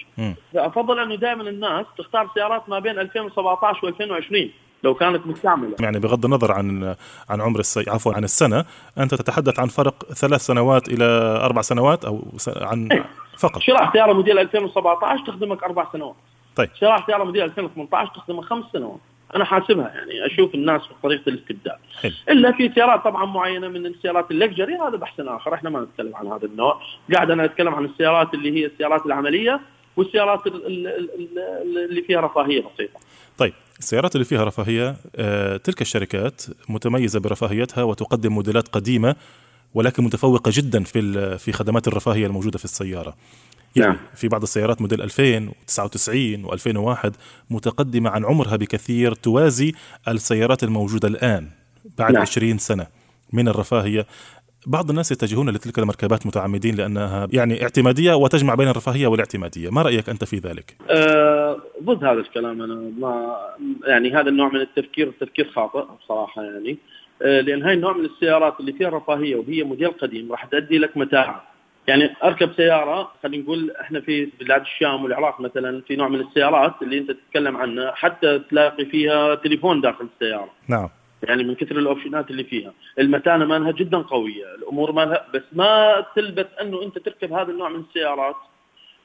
فأفضل 0.54 0.98
أنه 0.98 1.14
دائما 1.14 1.42
الناس 1.42 1.86
تختار 1.98 2.30
سيارات 2.34 2.68
ما 2.68 2.78
بين 2.78 2.98
2017 2.98 3.92
و2020 3.92 4.48
لو 4.84 4.94
كانت 4.94 5.26
مستعمله 5.26 5.76
يعني 5.80 5.98
بغض 5.98 6.24
النظر 6.24 6.52
عن 6.52 6.94
عن 7.30 7.40
عمر 7.40 7.60
السي... 7.60 7.90
عفوا 7.90 8.14
عن 8.14 8.24
السنة 8.24 8.64
أنت 8.98 9.14
تتحدث 9.14 9.60
عن 9.60 9.66
فرق 9.66 10.04
ثلاث 10.04 10.40
سنوات 10.40 10.88
إلى 10.88 11.04
أربع 11.44 11.62
سنوات 11.62 12.04
أو 12.04 12.22
عن 12.56 12.88
إيه. 12.92 13.04
فقط. 13.38 13.62
شراء 13.62 13.92
سياره 13.92 14.12
موديل 14.12 14.38
2017 14.38 15.26
تخدمك 15.26 15.62
أربع 15.62 15.86
سنوات. 15.92 16.14
طيب. 16.56 16.68
شراء 16.80 17.06
سياره 17.06 17.24
موديل 17.24 17.42
2018 17.42 18.12
تخدمك 18.14 18.44
خمس 18.44 18.64
سنوات. 18.72 19.00
أنا 19.36 19.44
حاسبها 19.44 19.88
يعني 19.88 20.26
أشوف 20.26 20.54
الناس 20.54 20.82
في 20.82 20.94
طريقة 21.02 21.28
الاستبدال. 21.28 21.76
حل. 22.02 22.14
إلا 22.28 22.52
في 22.52 22.72
سيارات 22.74 23.04
طبعا 23.04 23.24
معينة 23.24 23.68
من 23.68 23.86
السيارات 23.86 24.30
اللكجري 24.30 24.76
هذا 24.76 24.96
بحث 24.96 25.20
آخر. 25.20 25.54
إحنا 25.54 25.70
ما 25.70 25.80
نتكلم 25.80 26.16
عن 26.16 26.26
هذا 26.26 26.46
النوع. 26.46 26.80
قاعد 27.14 27.30
أنا 27.30 27.44
أتكلم 27.44 27.74
عن 27.74 27.84
السيارات 27.84 28.34
اللي 28.34 28.60
هي 28.60 28.66
السيارات 28.66 29.06
العملية 29.06 29.60
والسيارات 29.96 30.46
اللي 30.46 32.02
فيها 32.02 32.20
رفاهية 32.20 32.64
بسيطة. 32.74 33.00
السيارات 33.80 34.14
اللي 34.14 34.24
فيها 34.24 34.44
رفاهية 34.44 34.96
آه، 35.16 35.56
تلك 35.56 35.80
الشركات 35.80 36.42
متميزة 36.68 37.20
برفاهيتها 37.20 37.82
وتقدم 37.82 38.32
موديلات 38.32 38.68
قديمة 38.68 39.16
ولكن 39.74 40.04
متفوقة 40.04 40.50
جدا 40.54 40.84
في 40.84 41.38
في 41.38 41.52
خدمات 41.52 41.88
الرفاهية 41.88 42.26
الموجودة 42.26 42.58
في 42.58 42.64
السيارة. 42.64 43.16
يعني 43.76 43.92
نعم. 43.92 44.00
في 44.14 44.28
بعض 44.28 44.42
السيارات 44.42 44.80
موديل 44.80 45.02
2099 45.02 46.46
و2001 46.46 47.10
متقدمة 47.50 48.10
عن 48.10 48.24
عمرها 48.24 48.56
بكثير 48.56 49.14
توازي 49.14 49.72
السيارات 50.08 50.64
الموجودة 50.64 51.08
الآن 51.08 51.48
بعد 51.98 52.12
نعم. 52.12 52.22
20 52.22 52.58
سنة 52.58 52.86
من 53.32 53.48
الرفاهية 53.48 54.06
بعض 54.66 54.90
الناس 54.90 55.12
يتجهون 55.12 55.50
لتلك 55.50 55.78
المركبات 55.78 56.26
متعمدين 56.26 56.74
لأنها 56.74 57.28
يعني 57.32 57.62
اعتمادية 57.62 58.14
وتجمع 58.14 58.54
بين 58.54 58.68
الرفاهية 58.68 59.06
والاعتمادية، 59.06 59.70
ما 59.70 59.82
رأيك 59.82 60.08
أنت 60.08 60.24
في 60.24 60.36
ذلك؟ 60.36 60.76
أه 60.90 61.60
ضد 61.82 62.04
هذا 62.04 62.20
الكلام 62.20 62.62
أنا. 62.62 62.74
ما 62.74 63.36
يعني 63.86 64.12
هذا 64.12 64.28
النوع 64.28 64.48
من 64.48 64.60
التفكير 64.60 65.12
تفكير 65.20 65.50
خاطئ 65.50 65.84
بصراحة 66.04 66.42
يعني. 66.42 66.78
أه 67.22 67.40
لأن 67.40 67.62
هاي 67.62 67.74
النوع 67.74 67.96
من 67.96 68.04
السيارات 68.04 68.60
اللي 68.60 68.72
فيها 68.72 68.88
رفاهية 68.88 69.36
وهي 69.36 69.62
موديل 69.62 69.90
قديم 69.90 70.32
راح 70.32 70.44
تؤدي 70.44 70.78
لك 70.78 70.96
متاعب 70.96 71.42
يعني 71.88 72.16
أركب 72.24 72.52
سيارة 72.56 73.12
خلينا 73.22 73.42
نقول 73.42 73.70
إحنا 73.70 74.00
في 74.00 74.28
بلاد 74.40 74.60
الشام 74.60 75.04
والعراق 75.04 75.40
مثلا 75.40 75.82
في 75.88 75.96
نوع 75.96 76.08
من 76.08 76.20
السيارات 76.20 76.74
اللي 76.82 76.98
أنت 76.98 77.10
تتكلم 77.10 77.56
عنها 77.56 77.92
حتى 77.94 78.38
تلاقي 78.38 78.84
فيها 78.84 79.34
تليفون 79.34 79.80
داخل 79.80 80.08
السيارة. 80.14 80.50
نعم. 80.68 80.88
يعني 81.28 81.44
من 81.44 81.54
كثر 81.54 81.78
الأوبشنات 81.78 82.30
اللي 82.30 82.44
فيها. 82.44 82.72
المتانة 82.98 83.44
مالها 83.44 83.72
جدا 83.72 83.98
قوية. 83.98 84.54
الأمور 84.54 84.92
مالها 84.92 85.26
بس 85.34 85.42
ما 85.52 86.04
تلبث 86.16 86.46
أنه 86.60 86.82
أنت 86.82 86.98
تركب 86.98 87.32
هذا 87.32 87.50
النوع 87.52 87.68
من 87.68 87.80
السيارات 87.88 88.36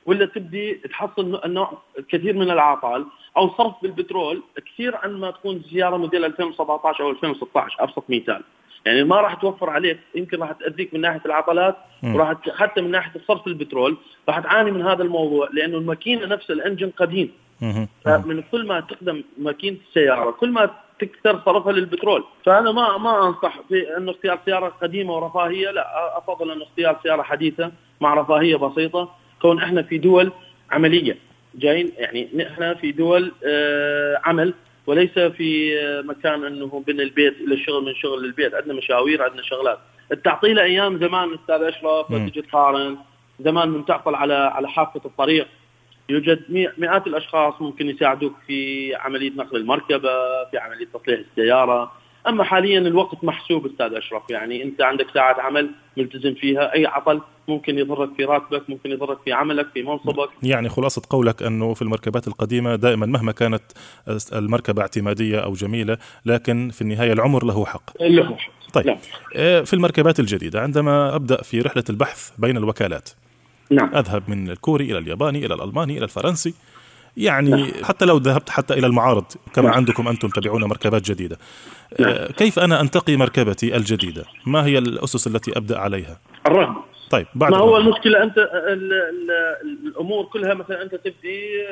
ولا 0.05 0.25
تبدي 0.25 0.73
تحصل 0.73 1.41
النوع 1.45 1.81
كثير 2.09 2.35
من 2.35 2.51
العطال 2.51 3.05
أو 3.37 3.49
صرف 3.57 3.73
بالبترول 3.81 4.43
كثير 4.65 4.95
عن 4.95 5.13
ما 5.13 5.31
تكون 5.31 5.63
سياره 5.69 5.97
موديل 5.97 6.25
2017 6.25 7.03
أو 7.03 7.09
2016 7.09 7.75
أبسط 7.79 8.03
مثال. 8.09 8.41
يعني 8.85 9.03
ما 9.03 9.15
راح 9.15 9.33
توفر 9.33 9.69
عليك 9.69 9.99
يمكن 10.15 10.39
راح 10.39 10.51
تأذيك 10.51 10.93
من 10.93 11.01
ناحية 11.01 11.21
العطلات 11.25 11.75
وراح 12.03 12.33
حتى 12.49 12.81
من 12.81 12.91
ناحية 12.91 13.21
صرف 13.27 13.47
البترول 13.47 13.97
راح 14.29 14.39
تعاني 14.39 14.71
من 14.71 14.81
هذا 14.81 15.03
الموضوع 15.03 15.49
لأنه 15.53 15.77
الماكينة 15.77 16.25
نفس 16.25 16.51
الإنجن 16.51 16.89
قديم. 16.89 17.31
فمن 18.05 18.43
كل 18.51 18.67
ما 18.67 18.79
تقدم 18.79 19.23
ماكينة 19.37 19.77
السيارة 19.89 20.31
كل 20.31 20.49
ما 20.49 20.69
تكثر 20.99 21.41
صرفها 21.45 21.71
للبترول. 21.71 22.23
فأنا 22.45 22.71
ما 22.71 22.97
ما 22.97 23.27
أنصح 23.27 23.59
في 23.69 23.97
انه 23.97 24.11
اختيار 24.11 24.39
سيارة 24.45 24.67
قديمة 24.67 25.13
ورفاهية 25.15 25.71
لا 25.71 26.17
أفضل 26.17 26.51
انه 26.51 26.63
اختيار 26.63 26.99
سيارة 27.03 27.21
حديثة 27.21 27.71
مع 28.01 28.13
رفاهية 28.13 28.55
بسيطة. 28.55 29.11
كون 29.41 29.61
إحنا 29.63 29.81
في 29.81 29.97
دول 29.97 30.31
عملية 30.71 31.17
جايين 31.55 31.91
يعني 31.97 32.29
نحن 32.35 32.73
في 32.73 32.91
دول 32.91 33.31
آه 33.45 34.21
عمل 34.23 34.53
وليس 34.87 35.19
في 35.19 35.79
آه 35.79 36.01
مكان 36.01 36.43
أنه 36.43 36.83
من 36.87 36.99
البيت 37.01 37.41
إلى 37.41 37.55
الشغل 37.55 37.85
من 37.85 37.95
شغل 37.95 38.23
للبيت. 38.23 38.55
عندنا 38.55 38.73
مشاوير 38.73 39.23
عندنا 39.23 39.41
شغلات. 39.41 39.79
التعطيل 40.11 40.59
أيام 40.59 40.99
زمان 40.99 41.33
أستاذ 41.33 41.63
أشرف 41.63 42.07
تجي 42.07 42.41
تقارن. 42.41 42.97
زمان 43.39 43.69
من 43.69 43.85
تعطل 43.85 44.15
على 44.15 44.33
على 44.33 44.69
حافة 44.69 45.01
الطريق. 45.05 45.47
يوجد 46.09 46.39
مئات 46.77 47.07
الأشخاص 47.07 47.53
ممكن 47.61 47.89
يساعدوك 47.89 48.33
في 48.47 48.91
عملية 48.95 49.31
نقل 49.31 49.57
المركبة 49.57 50.09
في 50.51 50.57
عملية 50.57 50.87
تصليح 50.93 51.19
السيارة. 51.19 51.91
أما 52.27 52.43
حاليا 52.43 52.79
الوقت 52.79 53.23
محسوب 53.23 53.65
أستاذ 53.65 53.93
أشرف 53.93 54.23
يعني 54.29 54.63
أنت 54.63 54.81
عندك 54.81 55.07
ساعه 55.13 55.41
عمل 55.41 55.71
ملتزم 55.97 56.33
فيها 56.33 56.73
أي 56.73 56.85
عطل 56.85 57.21
ممكن 57.47 57.79
يضرك 57.79 58.09
في 58.17 58.25
راتبك 58.25 58.69
ممكن 58.69 58.91
يضرك 58.91 59.17
في 59.25 59.33
عملك 59.33 59.67
في 59.73 59.83
منصبك. 59.83 60.29
يعني 60.43 60.69
خلاصة 60.69 61.01
قولك 61.09 61.43
أنه 61.43 61.73
في 61.73 61.81
المركبات 61.81 62.27
القديمة 62.27 62.75
دائما 62.75 63.05
مهما 63.05 63.31
كانت 63.31 63.63
المركبة 64.33 64.81
اعتمادية 64.81 65.39
أو 65.39 65.53
جميلة 65.53 65.97
لكن 66.25 66.69
في 66.69 66.81
النهاية 66.81 67.13
العمر 67.13 67.45
له 67.45 67.65
حق. 67.65 68.01
له 68.01 68.35
حق. 68.35 68.51
طيب 68.73 68.85
لا. 68.85 68.97
آه، 69.35 69.61
في 69.61 69.73
المركبات 69.73 70.19
الجديدة 70.19 70.61
عندما 70.61 71.15
أبدأ 71.15 71.41
في 71.41 71.61
رحلة 71.61 71.83
البحث 71.89 72.31
بين 72.37 72.57
الوكالات 72.57 73.09
نعم. 73.71 73.95
أذهب 73.95 74.23
من 74.29 74.49
الكوري 74.49 74.91
إلى 74.91 74.97
الياباني 74.97 75.45
إلى 75.45 75.53
الألماني 75.53 75.97
إلى 75.97 76.03
الفرنسي 76.03 76.53
يعني 77.17 77.49
نعم. 77.49 77.83
حتى 77.83 78.05
لو 78.05 78.17
ذهبت 78.17 78.49
حتى 78.49 78.73
إلى 78.73 78.87
المعارض 78.87 79.25
كما 79.53 79.65
نعم. 79.65 79.75
عندكم 79.75 80.07
أنتم 80.07 80.27
تبيعون 80.27 80.63
مركبات 80.63 81.11
جديدة 81.11 81.37
نعم. 81.99 82.09
آه، 82.09 82.31
كيف 82.31 82.59
أنا 82.59 82.81
أنتقي 82.81 83.17
مركبتي 83.17 83.75
الجديدة 83.75 84.25
ما 84.45 84.65
هي 84.65 84.77
الأسس 84.77 85.27
التي 85.27 85.57
أبدأ 85.57 85.79
عليها 85.79 86.19
الرغبة 86.47 86.95
طيب 87.09 87.25
بعد 87.35 87.51
ما 87.51 87.57
هو 87.57 87.77
المشكلة 87.77 88.23
أنت 88.23 88.37
ال 88.37 88.93
ال 88.93 89.31
الأمور 89.87 90.25
كلها 90.25 90.53
مثلا 90.53 90.81
أنت 90.81 90.95
تبدي 90.95 91.65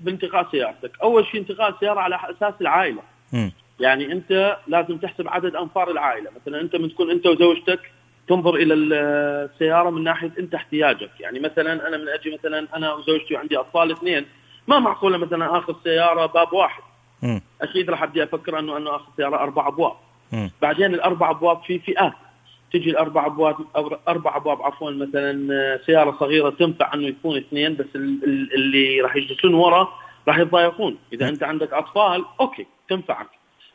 بانتقاء 0.00 0.48
سيارتك، 0.50 0.92
أول 1.02 1.26
شيء 1.26 1.40
انتقاء 1.40 1.70
السياره 1.70 2.00
على 2.00 2.18
أساس 2.36 2.54
العائلة. 2.60 3.02
م. 3.32 3.48
يعني 3.80 4.12
أنت 4.12 4.56
لازم 4.68 4.96
تحسب 4.96 5.28
عدد 5.28 5.56
أنفار 5.56 5.90
العائلة، 5.90 6.30
مثلا 6.40 6.60
أنت 6.60 6.76
من 6.76 6.88
تكون 6.88 7.10
أنت 7.10 7.26
وزوجتك 7.26 7.80
تنظر 8.28 8.54
إلى 8.54 8.74
السيارة 8.74 9.90
من 9.90 10.04
ناحية 10.04 10.32
أنت 10.38 10.54
احتياجك، 10.54 11.10
يعني 11.20 11.40
مثلا 11.40 11.88
أنا 11.88 11.96
من 11.96 12.08
أجي 12.08 12.38
مثلا 12.38 12.66
أنا 12.76 12.94
وزوجتي 12.94 13.34
وعندي 13.34 13.56
أطفال 13.56 13.92
اثنين، 13.92 14.26
ما 14.68 14.78
معقولة 14.78 15.18
مثلا 15.18 15.58
آخذ 15.58 15.74
سيارة 15.84 16.26
باب 16.26 16.52
واحد. 16.52 16.82
م. 17.22 17.40
أكيد 17.62 17.90
راح 17.90 18.02
أبدي 18.02 18.22
أفكر 18.22 18.58
إنه 18.58 18.76
أنه 18.76 18.96
آخذ 18.96 19.06
سيارة 19.16 19.36
أربع 19.36 19.68
أبواب. 19.68 19.92
م. 20.32 20.48
بعدين 20.62 20.94
الأربع 20.94 21.30
أبواب 21.30 21.62
في 21.62 21.78
فئات 21.78 22.12
تجي 22.72 22.90
الأربع 22.90 23.26
أبواب 23.26 23.56
أربع 24.08 24.36
أبواب 24.36 24.62
عفوا 24.62 24.90
مثلا 24.90 25.78
سيارة 25.86 26.16
صغيرة 26.20 26.50
تنفع 26.50 26.94
إنه 26.94 27.06
يكون 27.06 27.36
اثنين 27.36 27.74
بس 27.74 27.86
اللي 27.94 29.00
راح 29.00 29.16
يجلسون 29.16 29.54
ورا 29.54 29.88
راح 30.28 30.38
يتضايقون 30.38 30.98
إذا 31.12 31.28
أنت 31.28 31.42
عندك 31.42 31.72
أطفال 31.72 32.24
أوكي 32.40 32.66
تنفعك 32.88 33.28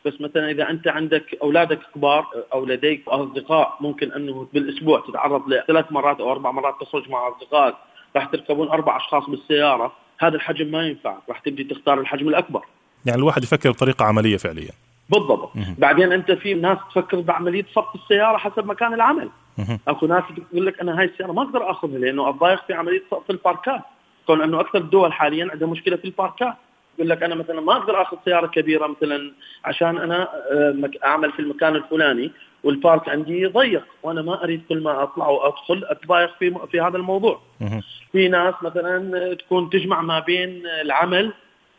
بس 0.07 0.21
مثلا 0.21 0.51
إذا 0.51 0.69
أنت 0.69 0.87
عندك 0.87 1.37
أولادك 1.41 1.79
كبار 1.95 2.25
أو 2.53 2.65
لديك 2.65 3.03
أصدقاء 3.07 3.77
ممكن 3.79 4.11
أنه 4.11 4.47
بالأسبوع 4.53 5.03
تتعرض 5.07 5.49
لثلاث 5.49 5.85
مرات 5.91 6.19
أو 6.19 6.31
أربع 6.31 6.51
مرات 6.51 6.75
تخرج 6.81 7.09
مع 7.09 7.27
أصدقائك 7.27 7.75
راح 8.15 8.25
تركبون 8.25 8.67
أربع 8.67 8.97
أشخاص 8.97 9.29
بالسيارة 9.29 9.93
هذا 10.19 10.35
الحجم 10.35 10.71
ما 10.71 10.87
ينفع 10.87 11.17
راح 11.29 11.39
تبدي 11.39 11.63
تختار 11.63 11.99
الحجم 11.99 12.27
الأكبر. 12.27 12.61
يعني 13.05 13.19
الواحد 13.19 13.43
يفكر 13.43 13.71
بطريقة 13.71 14.05
عملية 14.05 14.37
فعليا. 14.37 14.71
بالضبط. 15.09 15.55
مه. 15.55 15.75
بعدين 15.77 16.11
أنت 16.11 16.31
في 16.31 16.53
ناس 16.53 16.77
تفكر 16.89 17.19
بعملية 17.19 17.65
صف 17.75 17.95
السيارة 17.95 18.37
حسب 18.37 18.65
مكان 18.65 18.93
العمل. 18.93 19.29
مه. 19.57 19.79
أكو 19.87 20.07
ناس 20.07 20.23
تقول 20.51 20.65
لك 20.65 20.79
أنا 20.79 20.99
هاي 20.99 21.05
السيارة 21.05 21.31
ما 21.31 21.41
أقدر 21.41 21.71
أخذها 21.71 21.97
لأنه 21.97 22.29
الضايق 22.29 22.65
في 22.67 22.73
عملية 22.73 23.03
صف 23.11 23.29
الباركات. 23.29 23.81
كون 24.27 24.41
أنه 24.41 24.59
أكثر 24.59 24.77
الدول 24.77 25.13
حاليا 25.13 25.47
عندها 25.51 25.67
مشكلة 25.67 25.95
في 25.95 26.05
الباركات. 26.05 26.53
يقول 26.97 27.09
لك 27.09 27.23
أنا 27.23 27.35
مثلا 27.35 27.61
ما 27.61 27.73
أقدر 27.73 28.01
آخذ 28.01 28.17
سيارة 28.25 28.47
كبيرة 28.47 28.87
مثلا 28.87 29.31
عشان 29.65 29.97
أنا 29.97 30.27
آه، 30.51 30.89
أعمل 31.05 31.31
في 31.31 31.39
المكان 31.39 31.75
الفلاني 31.75 32.31
والبارك 32.63 33.09
عندي 33.09 33.45
ضيق 33.45 33.83
وأنا 34.03 34.21
ما 34.21 34.43
أريد 34.43 34.61
كل 34.69 34.83
ما 34.83 35.03
أطلع 35.03 35.27
وأدخل 35.27 35.85
أتضايق 35.85 36.29
في 36.39 36.55
في 36.71 36.81
هذا 36.81 36.97
الموضوع. 36.97 37.41
في 38.11 38.27
ناس 38.27 38.53
مثلا 38.61 39.33
تكون 39.33 39.69
تجمع 39.69 40.01
ما 40.01 40.19
بين 40.19 40.67
العمل 40.81 41.33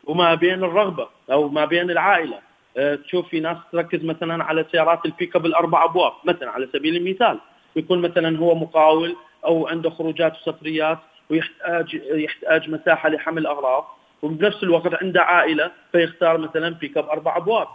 وما 0.05 0.35
بين 0.35 0.65
الرغبة 0.65 1.09
أو 1.33 1.49
ما 1.49 1.65
بين 1.65 1.91
العائلة. 1.91 2.39
آه، 2.77 2.95
تشوف 2.95 3.29
في 3.29 3.41
ناس 3.41 3.57
تركز 3.73 4.05
مثلا 4.05 4.45
على 4.45 4.65
سيارات 4.73 5.07
البيك 5.07 5.37
اب 5.37 5.47
الأربع 5.47 5.85
أبواب 5.85 6.13
مثلا 6.25 6.51
على 6.51 6.69
سبيل 6.73 6.97
المثال 6.97 7.39
يكون 7.77 8.01
مثلا 8.01 8.39
هو 8.39 8.55
مقاول 8.55 9.17
أو 9.45 9.69
عنده 9.69 9.91
خروجات 9.91 10.37
وسفريات 10.37 10.99
ويحتاج 11.31 12.01
يحتاج 12.11 12.71
مساحة 12.71 13.09
لحمل 13.09 13.47
أغراض 13.47 13.98
وبنفس 14.23 14.63
الوقت 14.63 15.03
عنده 15.03 15.23
عائلة 15.23 15.71
فيختار 15.93 16.39
مثلا 16.39 16.69
بيك 16.69 16.97
اب 16.97 17.09
أربع 17.09 17.37
أبواب. 17.37 17.67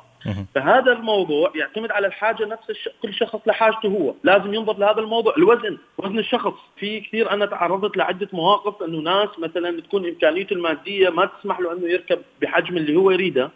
فهذا 0.55 0.91
الموضوع 0.91 1.51
يعتمد 1.55 1.91
على 1.91 2.07
الحاجة 2.07 2.45
نفس 2.45 2.69
الش... 2.69 2.89
كل 3.01 3.13
شخص 3.13 3.39
لحاجته 3.47 3.87
هو. 3.89 4.13
لازم 4.23 4.53
ينظر 4.53 4.77
لهذا 4.77 4.99
الموضوع. 4.99 5.33
الوزن. 5.37 5.77
وزن 5.97 6.19
الشخص. 6.19 6.53
في 6.77 6.99
كثير 6.99 7.31
أنا 7.31 7.45
تعرضت 7.45 7.97
لعدة 7.97 8.27
مواقف 8.33 8.83
إنه 8.83 8.97
ناس 8.99 9.29
مثلا 9.37 9.81
تكون 9.81 10.05
إمكانيته 10.07 10.53
المادية 10.53 11.09
ما 11.09 11.25
تسمح 11.25 11.59
له 11.59 11.73
إنه 11.73 11.87
يركب 11.87 12.19
بحجم 12.41 12.77
اللي 12.77 12.95
هو 12.95 13.11
يريده 13.11 13.51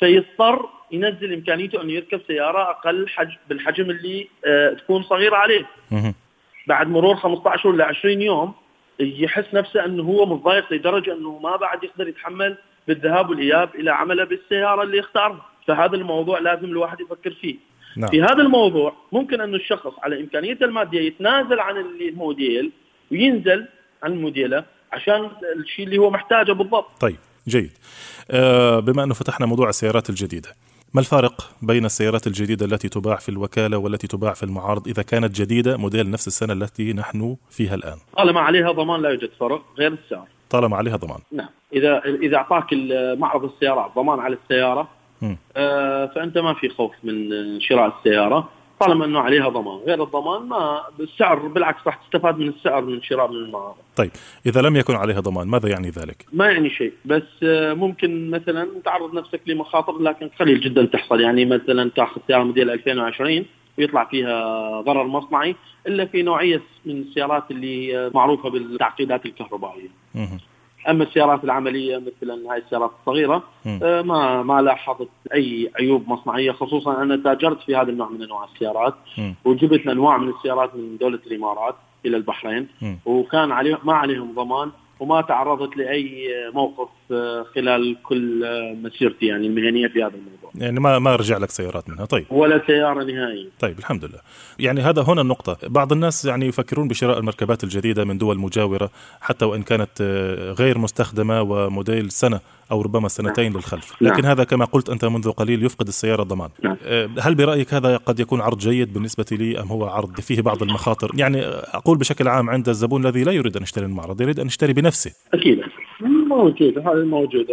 فيضطر 0.00 0.68
ينزل 0.92 1.32
إمكانيته 1.32 1.82
إنه 1.82 1.92
يركب 1.92 2.20
سيارة 2.26 2.70
أقل 2.70 3.08
حجم 3.08 3.36
بالحجم 3.48 3.90
اللي 3.90 4.28
آه 4.44 4.72
تكون 4.72 5.02
صغيرة 5.02 5.36
عليه. 5.36 5.66
بعد 6.66 6.88
مرور 6.88 7.16
15 7.16 7.68
ولا 7.68 7.84
20 7.84 8.22
يوم 8.22 8.54
يحس 9.00 9.44
نفسه 9.54 9.84
أنه 9.84 10.02
هو 10.02 10.26
متضايق 10.26 10.72
لدرجة 10.72 11.12
أنه 11.12 11.38
ما 11.38 11.56
بعد 11.56 11.84
يقدر 11.84 12.08
يتحمل 12.08 12.56
بالذهاب 12.88 13.30
والإياب 13.30 13.74
إلى 13.74 13.90
عمله 13.90 14.24
بالسيارة 14.24 14.82
اللي 14.82 15.00
اختارها، 15.00 15.46
فهذا 15.66 15.96
الموضوع 15.96 16.38
لازم 16.38 16.64
الواحد 16.64 17.00
يفكر 17.00 17.30
فيه. 17.30 17.56
نعم. 17.96 18.10
في 18.10 18.22
هذا 18.22 18.42
الموضوع 18.42 18.92
ممكن 19.12 19.40
انه 19.40 19.56
الشخص 19.56 19.92
على 20.02 20.20
امكانيته 20.20 20.64
المادية 20.64 21.00
يتنازل 21.00 21.60
عن 21.60 21.76
الموديل 21.76 22.72
وينزل 23.12 23.66
عن 24.02 24.12
الموديله 24.12 24.64
عشان 24.92 25.30
الشيء 25.56 25.84
اللي 25.84 25.98
هو 25.98 26.10
محتاجه 26.10 26.52
بالضبط. 26.52 27.00
طيب 27.00 27.16
جيد. 27.48 27.70
آه 28.30 28.80
بما 28.80 29.04
أنه 29.04 29.14
فتحنا 29.14 29.46
موضوع 29.46 29.68
السيارات 29.68 30.10
الجديدة، 30.10 30.48
ما 30.96 31.00
الفارق 31.00 31.50
بين 31.62 31.84
السيارات 31.84 32.26
الجديدة 32.26 32.66
التي 32.66 32.88
تباع 32.88 33.16
في 33.16 33.28
الوكالة 33.28 33.78
والتي 33.78 34.06
تباع 34.06 34.32
في 34.32 34.42
المعارض 34.42 34.88
إذا 34.88 35.02
كانت 35.02 35.40
جديدة 35.40 35.76
موديل 35.76 36.10
نفس 36.10 36.26
السنة 36.26 36.52
التي 36.52 36.92
نحن 36.92 37.36
فيها 37.50 37.74
الآن؟ 37.74 37.96
طالما 38.16 38.40
عليها 38.40 38.72
ضمان 38.72 39.02
لا 39.02 39.10
يوجد 39.10 39.30
فرق 39.40 39.62
غير 39.78 39.92
السعر. 39.92 40.26
طالما 40.50 40.76
عليها 40.76 40.96
ضمان. 40.96 41.18
نعم. 41.32 41.48
إذا 41.72 42.02
إذا 42.04 42.36
أعطاك 42.36 42.66
معرض 43.18 43.44
السيارات 43.44 43.90
ضمان 43.96 44.20
على 44.20 44.36
السيارة 44.42 44.88
آه 45.56 46.06
فأنت 46.06 46.38
ما 46.38 46.54
في 46.54 46.68
خوف 46.68 46.92
من 47.04 47.14
شراء 47.60 47.96
السيارة. 47.98 48.48
طالما 48.80 49.04
إنه 49.04 49.20
عليها 49.20 49.48
ضمان، 49.48 49.78
غير 49.86 50.02
الضمان 50.02 50.42
ما 50.42 50.82
السعر 51.00 51.38
بالعكس 51.38 51.86
راح 51.86 51.96
تستفاد 51.96 52.38
من 52.38 52.48
السعر 52.48 52.84
من 52.84 53.02
شراء 53.02 53.30
من 53.30 53.36
المعارض. 53.36 53.74
طيب 53.96 54.10
إذا 54.46 54.60
لم 54.60 54.76
يكن 54.76 54.94
عليها 54.94 55.20
ضمان 55.20 55.48
ماذا 55.48 55.68
يعني 55.68 55.90
ذلك؟ 55.90 56.26
ما 56.32 56.50
يعني 56.50 56.70
شيء، 56.70 56.92
بس 57.04 57.22
ممكن 57.76 58.30
مثلا 58.30 58.68
تعرض 58.84 59.14
نفسك 59.14 59.40
لمخاطر 59.46 59.98
لكن 59.98 60.28
قليل 60.40 60.60
جدا 60.60 60.84
تحصل 60.84 61.20
يعني 61.20 61.44
مثلا 61.44 61.90
تأخذ 61.90 62.20
سياره 62.26 62.42
موديل 62.42 62.70
2020 62.70 63.44
ويطلع 63.78 64.04
فيها 64.04 64.80
ضرر 64.80 65.04
مصنعي 65.04 65.56
إلا 65.86 66.04
في 66.04 66.22
نوعية 66.22 66.62
من 66.86 67.00
السيارات 67.00 67.50
اللي 67.50 68.10
معروفة 68.14 68.50
بالتعقيدات 68.50 69.26
الكهربائية. 69.26 69.88
أما 70.88 71.04
السيارات 71.04 71.44
العملية 71.44 71.96
مثل 71.96 72.30
هاي 72.48 72.58
السيارات 72.58 72.90
الصغيرة 73.00 73.42
آه 73.82 74.02
ما 74.02 74.42
ما 74.42 74.62
لاحظت 74.62 75.08
أي 75.34 75.70
عيوب 75.78 76.08
مصنعية 76.08 76.52
خصوصا 76.52 77.02
أنا 77.02 77.16
تاجرت 77.16 77.60
في 77.60 77.76
هذا 77.76 77.90
النوع 77.90 78.08
من 78.08 78.22
أنواع 78.22 78.44
السيارات 78.54 78.94
وجبت 79.44 79.86
أنواع 79.86 80.18
من 80.18 80.28
السيارات 80.28 80.74
من 80.74 80.96
دولة 81.00 81.18
الإمارات 81.26 81.74
إلى 82.06 82.16
البحرين 82.16 82.68
وكان 83.06 83.52
عليهم 83.52 83.78
ما 83.84 83.92
عليهم 83.94 84.32
ضمان 84.34 84.70
وما 85.00 85.20
تعرضت 85.20 85.76
لأي 85.76 86.28
موقف 86.54 86.88
خلال 87.54 87.96
كل 88.02 88.46
مسيرتي 88.82 89.26
يعني 89.26 89.46
المهنية 89.46 89.88
في 89.88 90.02
هذا 90.02 90.14
الموضوع. 90.14 90.50
يعني 90.54 90.80
ما 90.80 90.98
ما 90.98 91.16
رجع 91.16 91.38
لك 91.38 91.50
سيارات 91.50 91.88
منها 91.88 92.04
طيب. 92.04 92.26
ولا 92.30 92.62
سيارة 92.66 93.04
نهائيا. 93.04 93.50
طيب 93.60 93.78
الحمد 93.78 94.04
لله. 94.04 94.18
يعني 94.58 94.80
هذا 94.80 95.02
هنا 95.02 95.20
النقطة، 95.20 95.68
بعض 95.68 95.92
الناس 95.92 96.24
يعني 96.24 96.46
يفكرون 96.46 96.88
بشراء 96.88 97.18
المركبات 97.18 97.64
الجديدة 97.64 98.04
من 98.04 98.18
دول 98.18 98.38
مجاورة 98.38 98.90
حتى 99.20 99.44
وإن 99.44 99.62
كانت 99.62 100.02
غير 100.58 100.78
مستخدمة 100.78 101.42
وموديل 101.42 102.10
سنة 102.10 102.40
أو 102.70 102.82
ربما 102.82 103.08
سنتين 103.08 103.44
نعم. 103.44 103.56
للخلف، 103.56 104.02
لكن 104.02 104.22
نعم. 104.22 104.30
هذا 104.30 104.44
كما 104.44 104.64
قلت 104.64 104.90
أنت 104.90 105.04
منذ 105.04 105.30
قليل 105.30 105.64
يفقد 105.64 105.88
السيارة 105.88 106.22
الضمان. 106.22 106.50
نعم. 106.62 106.76
هل 107.20 107.34
برأيك 107.34 107.74
هذا 107.74 107.96
قد 107.96 108.20
يكون 108.20 108.40
عرض 108.40 108.58
جيد 108.58 108.92
بالنسبة 108.92 109.26
لي 109.32 109.60
أم 109.60 109.68
هو 109.68 109.86
عرض 109.86 110.20
فيه 110.20 110.42
بعض 110.42 110.62
المخاطر؟ 110.62 111.10
يعني 111.14 111.42
أقول 111.46 111.98
بشكل 111.98 112.28
عام 112.28 112.50
عند 112.50 112.68
الزبون 112.68 113.06
الذي 113.06 113.24
لا 113.24 113.32
يريد 113.32 113.56
أن 113.56 113.62
يشتري 113.62 113.84
المعرض، 113.84 114.20
يريد 114.20 114.40
أن 114.40 114.46
يشتري 114.46 114.72
بنفسه. 114.72 115.12
أكيد 115.34 115.60
موجود 116.28 116.78
هذا 116.78 117.04
موجود 117.04 117.46